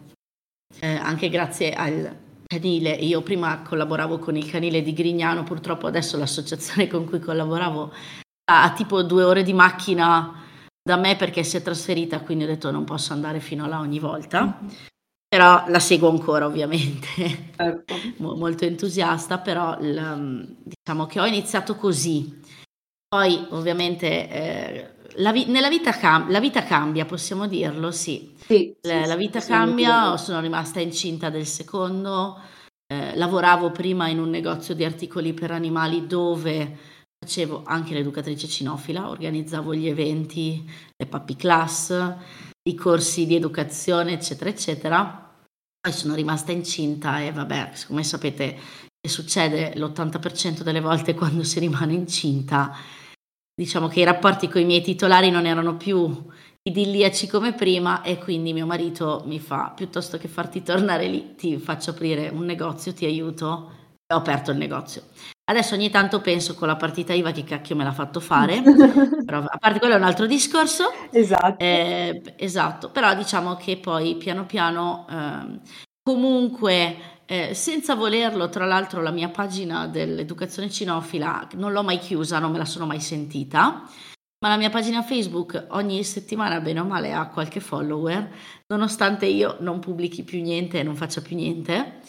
eh, 0.81 0.97
anche 0.97 1.31
grazie 1.31 1.73
al 1.73 2.17
canile. 2.47 2.91
Io 2.91 3.23
prima 3.23 3.63
collaboravo 3.63 4.19
con 4.19 4.37
il 4.37 4.51
canile 4.51 4.83
di 4.83 4.93
Grignano, 4.93 5.43
purtroppo 5.43 5.87
adesso 5.87 6.19
l'associazione 6.19 6.87
con 6.87 7.07
cui 7.07 7.19
collaboravo 7.19 7.93
ha 8.51 8.73
tipo 8.75 9.03
due 9.03 9.23
ore 9.23 9.43
di 9.43 9.55
macchina 9.55 10.43
da 10.83 10.97
me 10.97 11.17
perché 11.17 11.43
si 11.45 11.57
è 11.57 11.63
trasferita, 11.63 12.21
quindi 12.21 12.45
ho 12.45 12.49
detto 12.49 12.71
non 12.71 12.85
posso 12.85 13.15
andare 13.15 13.41
fino 13.41 13.67
là 13.67 13.79
ogni 13.81 13.99
volta 13.99 14.59
però 15.35 15.65
la 15.67 15.81
seguo 15.81 16.11
ancora 16.11 16.47
ovviamente, 16.47 17.51
certo. 17.57 17.95
molto 18.19 18.67
entusiasta, 18.67 19.39
però 19.39 19.77
l, 19.81 20.47
diciamo 20.63 21.07
che 21.07 21.19
ho 21.19 21.27
iniziato 21.27 21.75
così. 21.75 22.41
Poi 23.09 23.45
ovviamente 23.51 24.29
eh, 24.31 24.91
la, 25.17 25.33
vi- 25.33 25.47
nella 25.47 25.69
vita, 25.69 25.91
cam- 25.91 26.31
la 26.31 26.39
vita 26.39 26.63
cambia, 26.63 27.05
possiamo 27.05 27.49
dirlo, 27.49 27.91
sì. 27.91 28.33
sì, 28.47 28.77
la, 28.83 29.03
sì 29.03 29.09
la 29.09 29.17
vita 29.17 29.41
sì, 29.41 29.49
cambia, 29.49 30.17
sono 30.17 30.39
rimasta 30.41 30.79
incinta 30.79 31.31
del 31.31 31.47
secondo, 31.47 32.41
eh, 32.87 33.17
lavoravo 33.17 33.73
prima 33.73 34.07
in 34.07 34.21
un 34.21 34.31
negozio 34.31 34.77
di 34.77 34.85
articoli 34.85 35.35
per 35.35 35.51
animali 35.51 36.07
dove 36.07 36.79
facevo 37.19 37.65
anche 37.65 37.93
l'educatrice 37.93 38.47
cinofila, 38.47 39.09
organizzavo 39.09 39.75
gli 39.75 39.89
eventi, 39.89 40.65
le 40.97 41.07
puppy 41.07 41.35
class, 41.35 42.15
i 42.69 42.75
corsi 42.77 43.27
di 43.27 43.35
educazione, 43.35 44.13
eccetera, 44.13 44.49
eccetera 44.49 45.24
poi 45.85 45.93
sono 45.93 46.15
rimasta 46.15 46.51
incinta 46.51 47.21
e 47.21 47.31
vabbè, 47.31 47.73
come 47.87 48.03
sapete 48.05 48.59
che 48.99 49.09
succede 49.11 49.75
l'80% 49.77 50.63
delle 50.63 50.81
volte 50.81 51.13
quando 51.15 51.43
si 51.43 51.59
rimane 51.59 51.93
incinta, 51.93 52.75
diciamo 53.55 53.87
che 53.89 54.01
i 54.01 54.05
rapporti 54.05 54.49
con 54.49 54.63
i 54.63 54.65
miei 54.65 54.81
titolari 54.81 55.29
non 55.29 55.45
erano 55.45 55.77
più 55.77 56.27
idilliaci 56.63 57.27
come 57.27 57.53
prima 57.53 58.01
e 58.01 58.17
quindi 58.17 58.55
mio 58.55 58.65
marito 58.65 59.25
mi 59.27 59.39
fa, 59.39 59.75
piuttosto 59.77 60.17
che 60.17 60.27
farti 60.27 60.63
tornare 60.63 61.07
lì, 61.07 61.35
ti 61.35 61.59
faccio 61.59 61.91
aprire 61.91 62.31
un 62.31 62.47
negozio, 62.47 62.95
ti 62.95 63.05
aiuto 63.05 63.71
e 64.07 64.15
ho 64.15 64.19
aperto 64.19 64.53
il 64.53 64.57
negozio. 64.57 65.03
Adesso 65.47 65.75
ogni 65.75 65.91
tanto 65.91 66.23
penso 66.23 66.55
con 66.55 66.69
la 66.69 66.77
partita 66.77 67.13
IVA 67.13 67.31
che 67.31 67.45
cacchio 67.45 67.77
me 67.77 67.85
l'ha 67.85 67.93
fatto 67.93 68.19
fare, 68.19 68.63
però 69.27 69.41
a 69.41 69.59
parte 69.59 69.79
quello 69.79 69.95
è 69.95 69.99
un 69.99 70.05
altro 70.05 70.25
discorso. 70.27 70.85
Esatto. 71.11 71.63
Eh, 71.63 72.23
esatto, 72.37 72.91
però 72.91 73.15
diciamo 73.15 73.55
che 73.57 73.77
poi 73.77 74.17
piano 74.17 74.47
piano 74.47 75.07
eh, 75.11 75.61
comunque 76.03 76.97
eh, 77.27 77.53
senza 77.53 77.95
volerlo, 77.95 78.49
tra 78.49 78.65
l'altro 78.65 79.03
la 79.03 79.11
mia 79.11 79.29
pagina 79.29 79.87
dell'educazione 79.87 80.71
cinofila 80.71 81.49
non 81.57 81.73
l'ho 81.73 81.83
mai 81.83 81.99
chiusa, 81.99 82.39
non 82.39 82.51
me 82.51 82.59
la 82.59 82.65
sono 82.65 82.87
mai 82.87 83.01
sentita, 83.01 83.83
ma 84.39 84.49
la 84.49 84.57
mia 84.57 84.71
pagina 84.71 85.03
Facebook 85.03 85.67
ogni 85.71 86.05
settimana 86.05 86.61
bene 86.61 86.81
o 86.81 86.85
male 86.85 87.13
ha 87.13 87.29
qualche 87.29 87.61
follower, 87.61 88.31
nonostante 88.69 89.27
io 89.27 89.59
non 89.61 89.79
pubblichi 89.79 90.23
più 90.25 90.41
niente 90.41 90.79
e 90.79 90.83
non 90.83 90.97
faccia 90.97 91.21
più 91.21 91.37
niente. 91.37 92.01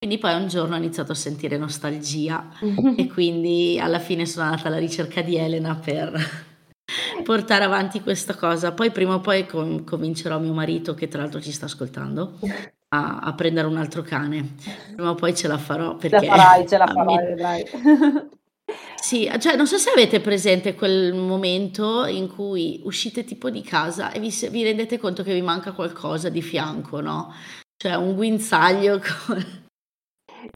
Quindi 0.00 0.16
poi 0.16 0.32
un 0.32 0.48
giorno 0.48 0.76
ho 0.76 0.78
iniziato 0.78 1.12
a 1.12 1.14
sentire 1.14 1.58
nostalgia 1.58 2.48
e 2.96 3.06
quindi 3.06 3.78
alla 3.78 3.98
fine 3.98 4.24
sono 4.24 4.46
andata 4.46 4.68
alla 4.68 4.78
ricerca 4.78 5.20
di 5.20 5.36
Elena 5.36 5.74
per 5.74 6.10
portare 7.22 7.64
avanti 7.64 8.00
questa 8.00 8.34
cosa. 8.34 8.72
Poi 8.72 8.90
prima 8.92 9.16
o 9.16 9.20
poi 9.20 9.44
com- 9.44 9.84
convincerò 9.84 10.38
mio 10.38 10.54
marito, 10.54 10.94
che 10.94 11.06
tra 11.06 11.20
l'altro 11.20 11.42
ci 11.42 11.52
sta 11.52 11.66
ascoltando, 11.66 12.38
a, 12.88 13.18
a, 13.18 13.34
prendere 13.34 13.66
un 13.66 13.76
altro 13.76 14.00
cane. 14.00 14.54
Prima 14.94 15.10
o 15.10 15.14
poi 15.16 15.36
ce 15.36 15.48
la 15.48 15.58
farò 15.58 15.96
perché... 15.96 16.18
Ce 16.18 16.26
la 16.28 16.34
farai, 16.34 16.66
ce 16.66 16.76
la 16.78 16.86
farai, 16.94 17.26
vedrai. 17.26 17.64
Sì, 18.94 19.30
cioè 19.38 19.56
non 19.56 19.66
so 19.66 19.76
se 19.76 19.90
avete 19.90 20.20
presente 20.20 20.74
quel 20.74 21.12
momento 21.12 22.06
in 22.06 22.28
cui 22.28 22.80
uscite 22.84 23.24
tipo 23.24 23.50
di 23.50 23.62
casa 23.62 24.12
e 24.12 24.20
vi, 24.20 24.32
vi 24.50 24.62
rendete 24.62 24.96
conto 24.98 25.22
che 25.22 25.34
vi 25.34 25.42
manca 25.42 25.72
qualcosa 25.72 26.28
di 26.28 26.40
fianco, 26.40 27.00
no? 27.00 27.34
Cioè 27.76 27.94
un 27.94 28.14
guinzaglio 28.14 29.00
con 29.00 29.59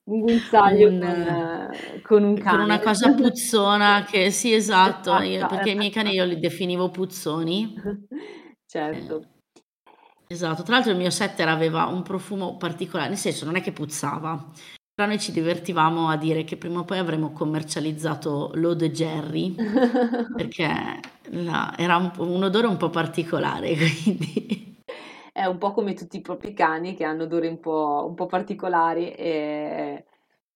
un 0.04 0.20
guinzaglio 0.20 0.88
un, 0.88 1.00
con, 1.00 2.02
con, 2.02 2.22
un 2.22 2.34
cane. 2.36 2.56
Con 2.56 2.64
una 2.64 2.80
cosa 2.80 3.12
puzzona 3.14 4.04
che 4.08 4.30
sì, 4.30 4.52
esatto, 4.52 5.16
io, 5.22 5.46
perché 5.46 5.70
i 5.70 5.74
miei 5.74 5.90
cani 5.90 6.12
io 6.12 6.24
li 6.24 6.38
definivo 6.38 6.90
puzzoni. 6.90 7.74
certo. 8.66 9.20
Eh, 9.20 10.34
esatto, 10.34 10.62
tra 10.62 10.74
l'altro 10.74 10.92
il 10.92 10.98
mio 10.98 11.10
setter 11.10 11.48
aveva 11.48 11.86
un 11.86 12.02
profumo 12.02 12.56
particolare, 12.56 13.10
nel 13.10 13.18
senso 13.18 13.44
non 13.44 13.56
è 13.56 13.60
che 13.60 13.72
puzzava, 13.72 14.50
però 14.94 15.08
noi 15.08 15.18
ci 15.18 15.32
divertivamo 15.32 16.08
a 16.08 16.16
dire 16.16 16.44
che 16.44 16.56
prima 16.56 16.80
o 16.80 16.84
poi 16.84 16.98
avremmo 16.98 17.32
commercializzato 17.32 18.52
l'Ode 18.54 18.90
Jerry, 18.90 19.54
perché 20.36 21.00
la, 21.30 21.74
era 21.76 21.96
un, 21.96 22.12
un 22.18 22.42
odore 22.42 22.66
un 22.66 22.76
po' 22.76 22.90
particolare, 22.90 23.74
quindi 23.76 24.73
è 25.36 25.46
un 25.46 25.58
po' 25.58 25.72
come 25.72 25.94
tutti 25.94 26.18
i 26.18 26.20
propri 26.20 26.54
cani 26.54 26.94
che 26.94 27.02
hanno 27.02 27.24
odori 27.24 27.48
un 27.48 27.58
po', 27.58 28.04
un 28.06 28.14
po 28.14 28.26
particolari 28.26 29.10
e, 29.10 30.04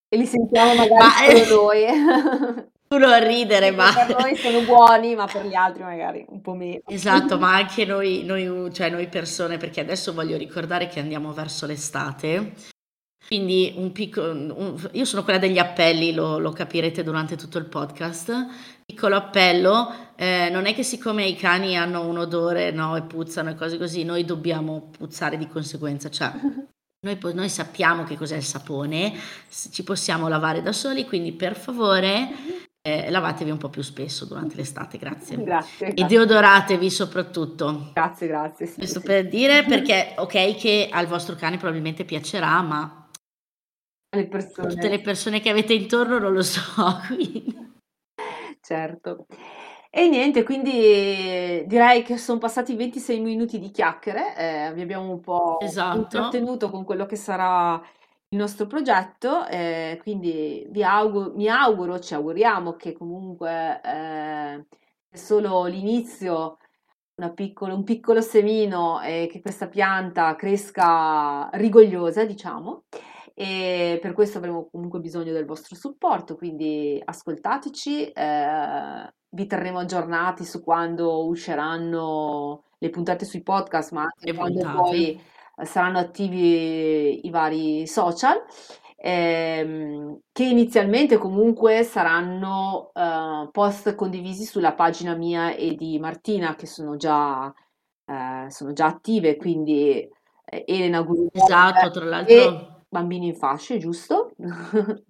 e, 0.08 0.16
li 0.16 0.24
sentiamo 0.24 0.74
magari 0.74 1.34
ma, 1.34 1.42
solo 1.42 1.62
noi. 1.62 1.84
Tu 2.88 2.96
non 2.96 3.22
ridere, 3.26 3.72
ma... 3.72 3.92
Per 3.92 4.16
noi 4.18 4.36
sono 4.36 4.62
buoni, 4.62 5.14
ma 5.14 5.26
per 5.26 5.44
gli 5.44 5.54
altri 5.54 5.82
magari 5.82 6.24
un 6.28 6.40
po' 6.40 6.54
meno. 6.54 6.80
Esatto, 6.86 7.38
ma 7.38 7.52
anche 7.58 7.84
noi, 7.84 8.22
noi, 8.24 8.72
cioè 8.72 8.88
noi 8.88 9.08
persone, 9.08 9.58
perché 9.58 9.80
adesso 9.80 10.14
voglio 10.14 10.38
ricordare 10.38 10.86
che 10.86 11.00
andiamo 11.00 11.32
verso 11.32 11.66
l'estate, 11.66 12.54
quindi 13.26 13.74
un 13.76 13.92
piccolo, 13.92 14.30
un, 14.30 14.90
io 14.92 15.04
sono 15.04 15.22
quella 15.22 15.40
degli 15.40 15.58
appelli, 15.58 16.14
lo, 16.14 16.38
lo, 16.38 16.50
capirete 16.50 17.02
durante 17.02 17.36
tutto 17.36 17.58
il 17.58 17.66
podcast. 17.66 18.32
Piccolo 18.90 19.16
appello, 19.16 20.14
eh, 20.16 20.48
non 20.50 20.64
è 20.64 20.74
che 20.74 20.82
siccome 20.82 21.26
i 21.26 21.36
cani 21.36 21.76
hanno 21.76 22.06
un 22.06 22.16
odore 22.16 22.70
no, 22.70 22.96
e 22.96 23.02
puzzano 23.02 23.50
e 23.50 23.54
cose 23.54 23.76
così, 23.76 24.02
noi 24.02 24.24
dobbiamo 24.24 24.88
puzzare 24.96 25.36
di 25.36 25.46
conseguenza. 25.46 26.08
Cioè, 26.08 26.32
noi, 27.04 27.18
noi 27.34 27.48
sappiamo 27.50 28.04
che 28.04 28.16
cos'è 28.16 28.36
il 28.36 28.42
sapone, 28.42 29.12
ci 29.48 29.84
possiamo 29.84 30.26
lavare 30.26 30.62
da 30.62 30.72
soli, 30.72 31.04
quindi 31.04 31.32
per 31.32 31.54
favore 31.54 32.30
eh, 32.80 33.10
lavatevi 33.10 33.50
un 33.50 33.58
po' 33.58 33.68
più 33.68 33.82
spesso 33.82 34.24
durante 34.24 34.56
l'estate, 34.56 34.96
grazie. 34.96 35.36
Grazie. 35.36 35.92
E 35.92 36.04
deodoratevi 36.04 36.88
soprattutto. 36.88 37.90
Grazie, 37.92 38.26
grazie. 38.26 38.66
Sì, 38.66 38.76
Questo 38.76 39.00
sì, 39.00 39.06
per 39.06 39.28
dire 39.28 39.64
perché 39.64 40.14
ok 40.16 40.56
che 40.56 40.88
al 40.90 41.06
vostro 41.06 41.34
cane 41.34 41.58
probabilmente 41.58 42.06
piacerà, 42.06 42.62
ma 42.62 43.06
le 44.16 44.26
persone. 44.26 44.68
tutte 44.68 44.88
le 44.88 45.00
persone 45.00 45.40
che 45.40 45.50
avete 45.50 45.74
intorno 45.74 46.18
non 46.18 46.32
lo 46.32 46.42
so. 46.42 46.62
Quindi. 47.06 47.67
Certo. 48.68 49.24
E 49.88 50.10
niente, 50.10 50.42
quindi 50.42 51.64
direi 51.66 52.02
che 52.02 52.18
sono 52.18 52.38
passati 52.38 52.76
26 52.76 53.18
minuti 53.20 53.58
di 53.58 53.70
chiacchiere, 53.70 54.36
eh, 54.36 54.72
vi 54.74 54.82
abbiamo 54.82 55.10
un 55.10 55.20
po' 55.20 55.58
esatto. 55.60 55.96
intrattenuto 55.96 56.68
con 56.68 56.84
quello 56.84 57.06
che 57.06 57.16
sarà 57.16 57.80
il 58.28 58.36
nostro 58.36 58.66
progetto, 58.66 59.46
eh, 59.46 59.98
quindi 60.02 60.66
vi 60.68 60.82
auguro, 60.82 61.32
mi 61.34 61.48
auguro, 61.48 61.98
ci 61.98 62.12
auguriamo 62.12 62.74
che 62.74 62.92
comunque 62.92 63.80
eh, 63.82 64.66
è 65.08 65.16
solo 65.16 65.64
l'inizio, 65.64 66.58
piccolo, 67.34 67.74
un 67.74 67.84
piccolo 67.84 68.20
semino 68.20 69.00
e 69.00 69.28
che 69.30 69.40
questa 69.40 69.66
pianta 69.68 70.36
cresca 70.36 71.48
rigogliosa, 71.52 72.26
diciamo. 72.26 72.84
E 73.40 74.00
per 74.02 74.14
questo 74.14 74.38
avremo 74.38 74.68
comunque 74.68 74.98
bisogno 74.98 75.32
del 75.32 75.44
vostro 75.44 75.76
supporto, 75.76 76.34
quindi 76.34 77.00
ascoltateci, 77.04 78.10
eh, 78.10 79.14
vi 79.28 79.46
terremo 79.46 79.78
aggiornati 79.78 80.44
su 80.44 80.60
quando 80.60 81.24
usciranno 81.24 82.64
le 82.78 82.90
puntate 82.90 83.24
sui 83.24 83.44
podcast, 83.44 83.92
ma 83.92 84.00
anche 84.02 84.36
quando 84.36 84.68
poi 84.74 85.22
saranno 85.62 85.98
attivi 85.98 87.24
i 87.24 87.30
vari 87.30 87.86
social, 87.86 88.42
ehm, 88.96 90.18
che 90.32 90.42
inizialmente 90.42 91.16
comunque 91.16 91.84
saranno 91.84 92.90
eh, 92.92 93.50
post 93.52 93.94
condivisi 93.94 94.46
sulla 94.46 94.72
pagina 94.72 95.14
mia 95.14 95.54
e 95.54 95.76
di 95.76 95.96
Martina, 96.00 96.56
che 96.56 96.66
sono 96.66 96.96
già, 96.96 97.54
eh, 98.04 98.46
sono 98.50 98.72
già 98.72 98.86
attive, 98.86 99.36
quindi 99.36 100.00
eh, 100.44 100.64
Elena 100.66 101.02
Guru. 101.02 101.28
Esatto, 101.30 101.90
tra 101.92 102.04
l'altro. 102.04 102.77
Bambini 102.88 103.28
in 103.28 103.34
fasce, 103.34 103.78
giusto? 103.78 104.32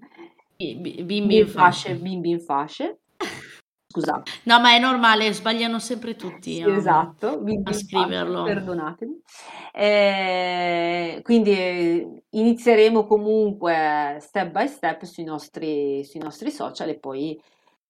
Bimbi 0.56 1.38
in 1.38 1.48
fasce. 1.48 1.94
Bimbi 1.94 2.30
in 2.30 2.40
fasce. 2.40 2.98
Scusate. 3.90 4.30
No, 4.42 4.60
ma 4.60 4.74
è 4.74 4.78
normale, 4.78 5.32
sbagliano 5.32 5.78
sempre 5.78 6.14
tutti 6.14 6.56
sì, 6.56 6.62
a, 6.62 6.76
esatto, 6.76 7.42
a 7.64 7.72
scriverlo. 7.72 8.42
Perdonatemi. 8.42 9.22
Eh, 9.72 11.20
quindi 11.22 12.22
inizieremo 12.30 13.06
comunque 13.06 14.18
step 14.20 14.50
by 14.50 14.68
step 14.68 15.04
sui 15.04 15.24
nostri, 15.24 16.04
sui 16.04 16.20
nostri 16.20 16.50
social 16.50 16.90
e 16.90 16.98
poi 16.98 17.40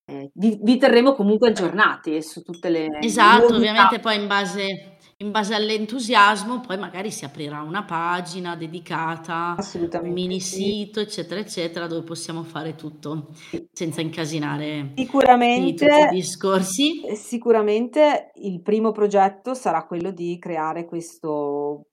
eh, 0.05 0.31
vi, 0.35 0.59
vi, 0.63 0.77
terremo 0.77 1.15
comunque 1.15 1.49
aggiornati 1.49 2.23
su 2.23 2.43
tutte 2.43 2.69
le... 2.69 2.99
Esatto, 3.01 3.55
ovviamente 3.55 3.99
poi 3.99 4.21
in 4.21 4.27
base 4.27 4.98
in 5.21 5.31
base 5.33 5.55
all'entusiasmo 5.55 6.61
poi 6.61 6.79
magari 6.79 7.11
si 7.11 7.25
aprirà 7.25 7.63
una 7.63 7.83
pagina 7.85 8.55
dedicata, 8.55 9.57
un 10.01 10.13
mini 10.13 10.41
sì. 10.41 10.57
sito, 10.85 11.01
eccetera, 11.01 11.41
eccetera, 11.41 11.87
dove 11.89 12.03
possiamo 12.05 12.45
fare 12.45 12.77
tutto 12.77 13.29
senza 13.73 14.01
incasinare 14.01 14.71
i 14.95 14.95
Sicuramente, 14.97 15.87
tutti 15.87 16.01
i 16.03 16.09
discorsi. 16.09 17.05
eh, 17.05 17.15
sicuramente 17.17 18.31
il 18.37 18.61
primo 18.63 18.93
progetto 18.93 19.55
sarà 19.55 19.85
quello 19.87 20.13
di 20.13 20.39
creare 20.39 20.85
questo 20.85 21.87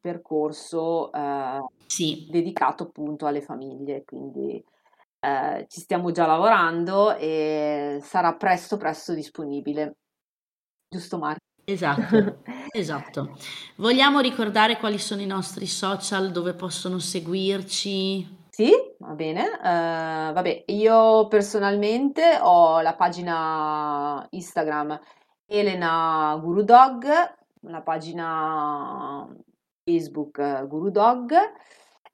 percorso 0.00 1.12
eh, 1.12 1.64
Sì, 1.86 2.26
dedicato 2.30 2.84
appunto 2.84 3.26
alle 3.26 3.42
famiglie, 3.42 4.04
quindi 4.04 4.62
eh, 5.20 5.66
ci 5.68 5.80
stiamo 5.80 6.10
già 6.12 6.26
lavorando 6.26 7.14
e 7.16 7.98
sarà 8.02 8.34
presto 8.34 8.78
presto 8.78 9.12
disponibile. 9.12 9.96
Giusto 10.88 11.18
Marco? 11.18 11.42
esatto, 11.64 12.42
esatto. 12.74 13.36
Vogliamo 13.76 14.20
ricordare 14.20 14.76
quali 14.76 14.98
sono 14.98 15.20
i 15.20 15.26
nostri 15.26 15.66
social 15.66 16.30
dove 16.30 16.54
possono 16.54 16.98
seguirci? 16.98 18.42
Sì, 18.50 18.70
va 18.98 19.14
bene. 19.14 19.46
Eh, 19.46 20.32
vabbè, 20.32 20.64
io 20.66 21.26
personalmente 21.28 22.38
ho 22.40 22.80
la 22.80 22.94
pagina 22.94 24.26
Instagram 24.30 25.00
Elena 25.46 26.38
Guru 26.42 26.64
la 26.64 27.80
pagina 27.82 29.26
Facebook 29.84 30.66
Guru 30.66 30.90
Dog. 30.90 31.32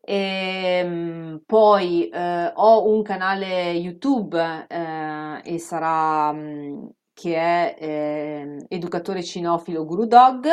E, 0.03 0.83
mm, 0.85 1.37
poi 1.47 2.09
eh, 2.09 2.53
ho 2.55 2.89
un 2.89 3.03
canale 3.03 3.73
YouTube 3.73 4.67
eh, 4.69 5.41
e 5.45 5.59
sarà 5.59 6.33
mm, 6.33 6.87
che 7.21 7.37
è 7.37 7.77
eh, 7.79 8.65
educatore 8.69 9.23
cinofilo 9.23 9.85
Guru 9.85 10.07
Dog 10.07 10.47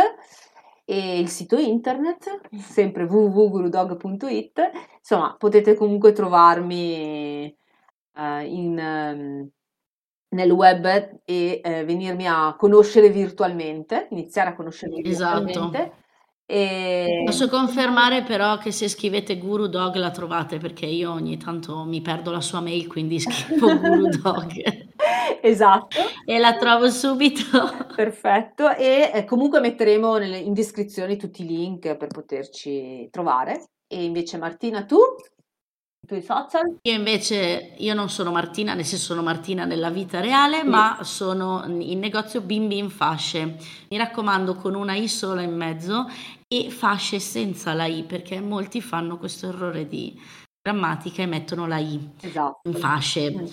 e 0.83 1.17
il 1.17 1.29
sito 1.29 1.57
internet, 1.57 2.41
sempre 2.59 3.03
www.gurudog.it. 3.03 4.71
Insomma, 4.99 5.33
potete 5.37 5.75
comunque 5.75 6.11
trovarmi 6.11 7.55
uh, 8.15 8.41
in, 8.43 8.77
um, 8.77 9.49
nel 10.29 10.51
web 10.51 11.19
e 11.23 11.61
uh, 11.63 11.85
venirmi 11.85 12.27
a 12.27 12.53
conoscere 12.57 13.09
virtualmente, 13.09 14.09
iniziare 14.11 14.49
a 14.49 14.55
conoscermi 14.55 15.01
esatto. 15.05 15.45
virtualmente. 15.45 16.05
E... 16.49 17.23
Posso 17.25 17.49
confermare 17.49 18.23
però 18.23 18.57
che 18.57 18.71
se 18.71 18.87
scrivete 18.87 19.37
Guru 19.37 19.67
Dog 19.67 19.95
la 19.95 20.11
trovate 20.11 20.59
perché 20.59 20.85
io 20.85 21.11
ogni 21.11 21.37
tanto 21.37 21.83
mi 21.83 22.01
perdo 22.01 22.31
la 22.31 22.39
sua 22.39 22.61
mail, 22.61 22.87
quindi 22.87 23.19
scrivo 23.19 23.77
Guru 23.77 24.07
Dog. 24.07 24.53
esatto. 25.41 25.97
E 26.25 26.37
la 26.39 26.55
trovo 26.55 26.89
subito. 26.89 27.85
Perfetto. 27.93 28.69
E 28.69 29.11
eh, 29.13 29.25
comunque 29.25 29.59
metteremo 29.59 30.17
in 30.19 30.53
descrizione 30.53 31.17
tutti 31.17 31.43
i 31.43 31.47
link 31.47 31.95
per 31.97 32.07
poterci 32.07 33.09
trovare. 33.11 33.71
E 33.85 34.05
invece 34.05 34.37
Martina, 34.37 34.85
tu? 34.85 34.99
I 36.07 36.21
tuoi 36.21 36.21
social? 36.21 36.77
Io 36.83 36.93
invece, 36.93 37.73
io 37.75 37.93
non 37.93 38.09
sono 38.09 38.31
Martina, 38.31 38.73
nel 38.73 38.85
senso 38.85 39.07
sono 39.07 39.21
Martina 39.21 39.65
nella 39.65 39.89
vita 39.89 40.21
reale, 40.21 40.61
sì. 40.61 40.67
ma 40.67 40.99
sono 41.01 41.65
in 41.67 41.99
negozio 41.99 42.39
Bimbi 42.39 42.77
in 42.77 42.89
fasce. 42.89 43.57
Mi 43.89 43.97
raccomando 43.97 44.55
con 44.55 44.73
una 44.73 44.95
I 44.95 45.09
sola 45.09 45.41
in 45.41 45.53
mezzo 45.53 46.09
e 46.47 46.69
fasce 46.69 47.19
senza 47.19 47.73
la 47.73 47.87
I, 47.87 48.03
perché 48.03 48.39
molti 48.39 48.79
fanno 48.79 49.17
questo 49.17 49.49
errore 49.49 49.85
di 49.85 50.17
grammatica 50.61 51.23
e 51.23 51.25
mettono 51.25 51.67
la 51.67 51.77
I 51.77 52.11
esatto. 52.21 52.69
in 52.69 52.75
fasce. 52.75 53.31
Mm. 53.31 53.45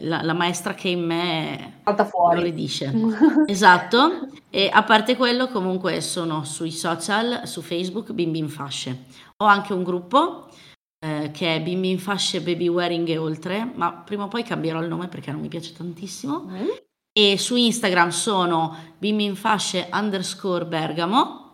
La, 0.00 0.22
la, 0.22 0.32
maestra 0.32 0.74
che 0.74 0.88
in 0.88 1.04
me 1.04 1.80
Salta 1.84 2.04
fuori. 2.06 2.36
lo 2.36 2.42
ridice. 2.42 2.90
esatto. 3.46 4.28
E 4.48 4.70
a 4.72 4.82
parte 4.84 5.14
quello, 5.16 5.48
comunque 5.48 6.00
sono 6.00 6.44
sui 6.44 6.70
social, 6.70 7.46
su 7.46 7.60
Facebook, 7.60 8.12
Bimbi 8.12 8.38
in 8.38 8.48
fasce. 8.48 9.04
Ho 9.38 9.46
anche 9.46 9.72
un 9.74 9.82
gruppo 9.82 10.48
eh, 11.04 11.30
che 11.32 11.56
è 11.56 11.62
Bimbi 11.62 11.90
in 11.90 11.98
fasce, 11.98 12.42
Baby 12.42 12.68
Wearing 12.68 13.08
e 13.08 13.16
oltre, 13.16 13.64
ma 13.74 13.92
prima 13.92 14.24
o 14.24 14.28
poi 14.28 14.42
cambierò 14.42 14.82
il 14.82 14.88
nome 14.88 15.08
perché 15.08 15.32
non 15.32 15.40
mi 15.40 15.48
piace 15.48 15.72
tantissimo. 15.72 16.42
Mm. 16.42 16.68
E 17.12 17.38
su 17.38 17.56
Instagram 17.56 18.10
sono 18.10 18.76
bimbi 18.98 19.24
in 19.24 19.34
fasce 19.34 19.88
underscore 19.92 20.64
Bergamo 20.66 21.50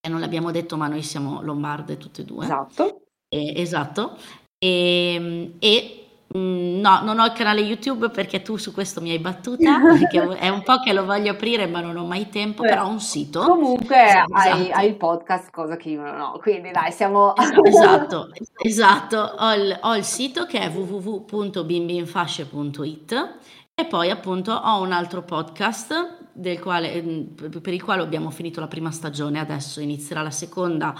e 0.00 0.08
non 0.08 0.20
l'abbiamo 0.20 0.50
detto, 0.50 0.76
ma 0.76 0.88
noi 0.88 1.02
siamo 1.02 1.42
lombarde 1.42 1.98
tutte 1.98 2.22
e 2.22 2.24
due. 2.24 2.44
Esatto. 2.44 3.02
E, 3.28 3.52
esatto. 3.60 4.16
E, 4.58 5.54
e 5.58 6.07
mm, 6.36 6.80
no, 6.80 7.00
non 7.02 7.18
ho 7.18 7.24
il 7.24 7.32
canale 7.32 7.60
YouTube 7.60 8.10
perché 8.10 8.42
tu 8.42 8.56
su 8.56 8.72
questo 8.72 9.00
mi 9.00 9.10
hai 9.10 9.18
battuta, 9.18 9.80
perché 9.98 10.36
è 10.36 10.48
un 10.48 10.62
po' 10.62 10.78
che 10.80 10.92
lo 10.92 11.04
voglio 11.04 11.32
aprire 11.32 11.66
ma 11.66 11.80
non 11.80 11.96
ho 11.96 12.04
mai 12.04 12.28
tempo, 12.28 12.62
Beh, 12.62 12.68
però 12.68 12.86
ho 12.86 12.90
un 12.90 13.00
sito. 13.00 13.40
Comunque 13.40 14.04
esatto. 14.04 14.34
hai, 14.34 14.70
hai, 14.70 14.86
il 14.88 14.94
podcast, 14.96 15.50
cosa 15.50 15.76
che 15.76 15.88
io 15.90 16.02
non 16.02 16.20
ho, 16.20 16.38
quindi 16.38 16.70
dai, 16.70 16.92
siamo... 16.92 17.34
Esatto, 17.64 18.28
esatto, 18.62 19.16
ho 19.16 19.52
il, 19.54 19.76
ho 19.82 19.96
il 19.96 20.04
sito 20.04 20.46
che 20.46 20.60
è 20.60 20.68
www.bimbinfasce.it 20.68 23.36
e 23.74 23.84
poi 23.84 24.10
appunto 24.10 24.52
ho 24.52 24.80
un 24.80 24.92
altro 24.92 25.22
podcast 25.22 26.18
quale, 26.60 26.92
ehm, 26.92 27.60
per 27.60 27.72
il 27.72 27.82
quale 27.82 28.02
abbiamo 28.02 28.30
finito 28.30 28.60
la 28.60 28.68
prima 28.68 28.90
stagione, 28.90 29.40
adesso 29.40 29.80
inizierà 29.80 30.22
la 30.22 30.30
seconda 30.30 30.94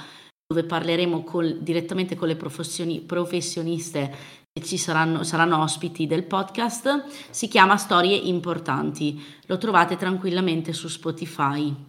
dove 0.47 0.65
parleremo 0.65 1.23
col, 1.25 1.59
direttamente 1.61 2.17
con 2.17 2.27
le 2.27 2.37
professioniste 2.37 4.15
che 4.38 4.38
ci 4.63 4.77
saranno, 4.77 5.23
saranno 5.23 5.61
ospiti 5.61 6.07
del 6.07 6.25
podcast. 6.25 7.05
Si 7.31 7.49
chiama 7.49 7.77
Storie 7.77 8.17
Importanti, 8.17 9.23
lo 9.47 9.59
trovate 9.59 9.97
tranquillamente 9.97 10.73
su 10.73 10.89
Spotify 10.89 11.87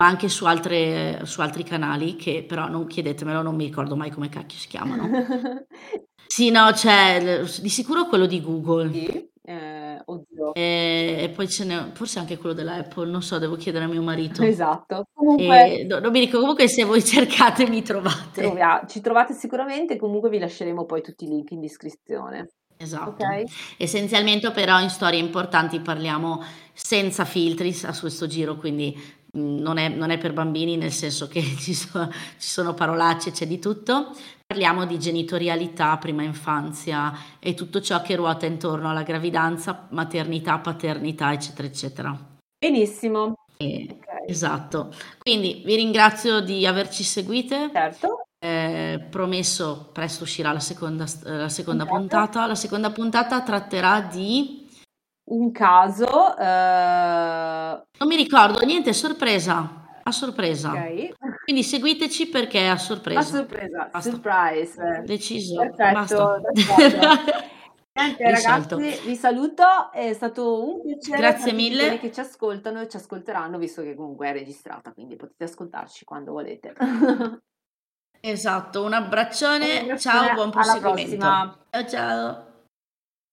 ma 0.00 0.06
anche 0.06 0.30
su, 0.30 0.46
altre, 0.46 1.20
su 1.24 1.42
altri 1.42 1.62
canali 1.62 2.16
che 2.16 2.42
però 2.42 2.68
non 2.68 2.86
chiedetemelo, 2.86 3.42
non 3.42 3.54
mi 3.54 3.66
ricordo 3.66 3.96
mai 3.96 4.10
come 4.10 4.30
cacchio 4.30 4.58
si 4.58 4.66
chiamano. 4.66 5.10
sì, 6.26 6.50
no, 6.50 6.70
c'è 6.72 7.44
di 7.60 7.68
sicuro 7.68 8.06
quello 8.06 8.24
di 8.24 8.40
Google. 8.40 8.90
Sì. 8.90 9.28
Eh, 9.42 9.79
oddio. 10.04 10.54
E, 10.54 11.16
e 11.20 11.28
poi 11.30 11.48
ce 11.48 11.64
n'è, 11.64 11.90
forse 11.92 12.18
anche 12.18 12.38
quello 12.38 12.54
della 12.54 12.74
Apple, 12.74 13.10
non 13.10 13.22
so, 13.22 13.38
devo 13.38 13.56
chiedere 13.56 13.84
a 13.84 13.88
mio 13.88 14.02
marito. 14.02 14.42
Esatto. 14.42 15.06
Comunque, 15.12 15.80
e, 15.80 15.84
no, 15.84 15.98
non 15.98 16.10
mi 16.10 16.20
dico, 16.20 16.38
comunque 16.38 16.68
se 16.68 16.84
voi 16.84 17.04
cercate 17.04 17.68
mi 17.68 17.82
trovate. 17.82 18.42
Trovia, 18.42 18.84
ci 18.86 19.00
trovate 19.00 19.34
sicuramente, 19.34 19.96
comunque 19.96 20.30
vi 20.30 20.38
lasceremo 20.38 20.84
poi 20.84 21.02
tutti 21.02 21.24
i 21.24 21.28
link 21.28 21.50
in 21.50 21.60
descrizione. 21.60 22.48
Esatto. 22.76 23.10
Okay. 23.10 23.44
Essenzialmente 23.76 24.50
però 24.52 24.80
in 24.80 24.88
storie 24.88 25.20
importanti 25.20 25.80
parliamo 25.80 26.42
senza 26.72 27.26
filtri 27.26 27.76
a 27.84 27.94
questo 27.98 28.26
giro, 28.26 28.56
quindi 28.56 28.98
mm, 29.36 29.58
non 29.58 29.76
è, 29.76 29.88
non 29.88 30.10
è 30.10 30.16
per 30.16 30.32
bambini 30.32 30.78
nel 30.78 30.92
senso 30.92 31.28
che 31.28 31.42
ci 31.60 31.74
sono, 31.74 32.10
ci 32.10 32.48
sono 32.48 32.72
parolacce, 32.72 33.32
c'è 33.32 33.46
di 33.46 33.58
tutto. 33.58 34.12
Parliamo 34.50 34.84
di 34.84 34.98
genitorialità, 34.98 35.96
prima 35.98 36.24
infanzia 36.24 37.12
e 37.38 37.54
tutto 37.54 37.80
ciò 37.80 38.02
che 38.02 38.16
ruota 38.16 38.46
intorno 38.46 38.90
alla 38.90 39.04
gravidanza, 39.04 39.86
maternità, 39.90 40.58
paternità, 40.58 41.32
eccetera, 41.32 41.68
eccetera. 41.68 42.18
Benissimo. 42.58 43.34
E, 43.56 43.86
okay. 43.88 44.26
Esatto. 44.26 44.92
Quindi 45.20 45.62
vi 45.64 45.76
ringrazio 45.76 46.40
di 46.40 46.66
averci 46.66 47.04
seguite. 47.04 47.70
Certo. 47.72 48.24
Eh, 48.44 49.06
promesso, 49.08 49.88
presto 49.92 50.24
uscirà 50.24 50.50
la 50.50 50.58
seconda, 50.58 51.04
la 51.22 51.48
seconda 51.48 51.86
puntata. 51.86 52.44
La 52.46 52.56
seconda 52.56 52.90
puntata 52.90 53.42
tratterà 53.42 54.00
di... 54.00 54.68
Un 55.30 55.52
caso... 55.52 56.36
Eh... 56.36 57.82
Non 58.00 58.08
mi 58.08 58.16
ricordo, 58.16 58.64
niente, 58.64 58.92
sorpresa. 58.94 59.79
A 60.10 60.12
sorpresa. 60.12 60.70
Okay. 60.70 61.14
Quindi 61.44 61.62
seguiteci 61.62 62.28
perché 62.28 62.60
è 62.60 62.66
a 62.66 62.76
sorpresa. 62.76 63.20
A 63.20 63.22
sorpresa, 63.22 63.88
Basta. 63.90 64.10
surprise. 64.10 65.02
Deciso. 65.06 65.56
Perfetto, 65.56 66.40
Niente, 67.92 68.30
ragazzi, 68.30 69.00
vi 69.04 69.14
saluto, 69.14 69.92
è 69.92 70.12
stato 70.12 70.64
un 70.64 70.82
piacere. 70.82 71.18
Grazie 71.18 71.52
mille. 71.52 71.82
Quelli 71.84 71.98
che 71.98 72.12
ci 72.12 72.20
ascoltano 72.20 72.80
e 72.80 72.88
ci 72.88 72.96
ascolteranno, 72.96 73.58
visto 73.58 73.82
che 73.82 73.94
comunque 73.94 74.28
è 74.28 74.32
registrata, 74.32 74.92
quindi 74.92 75.16
potete 75.16 75.44
ascoltarci 75.44 76.04
quando 76.04 76.32
volete. 76.32 76.74
Esatto, 78.22 78.84
un 78.84 78.92
abbraccione, 78.92 79.98
ciao, 79.98 80.34
buon 80.34 80.50
proseguimento. 80.50 81.18
Ciao 81.18 81.86
ciao. 81.86 82.49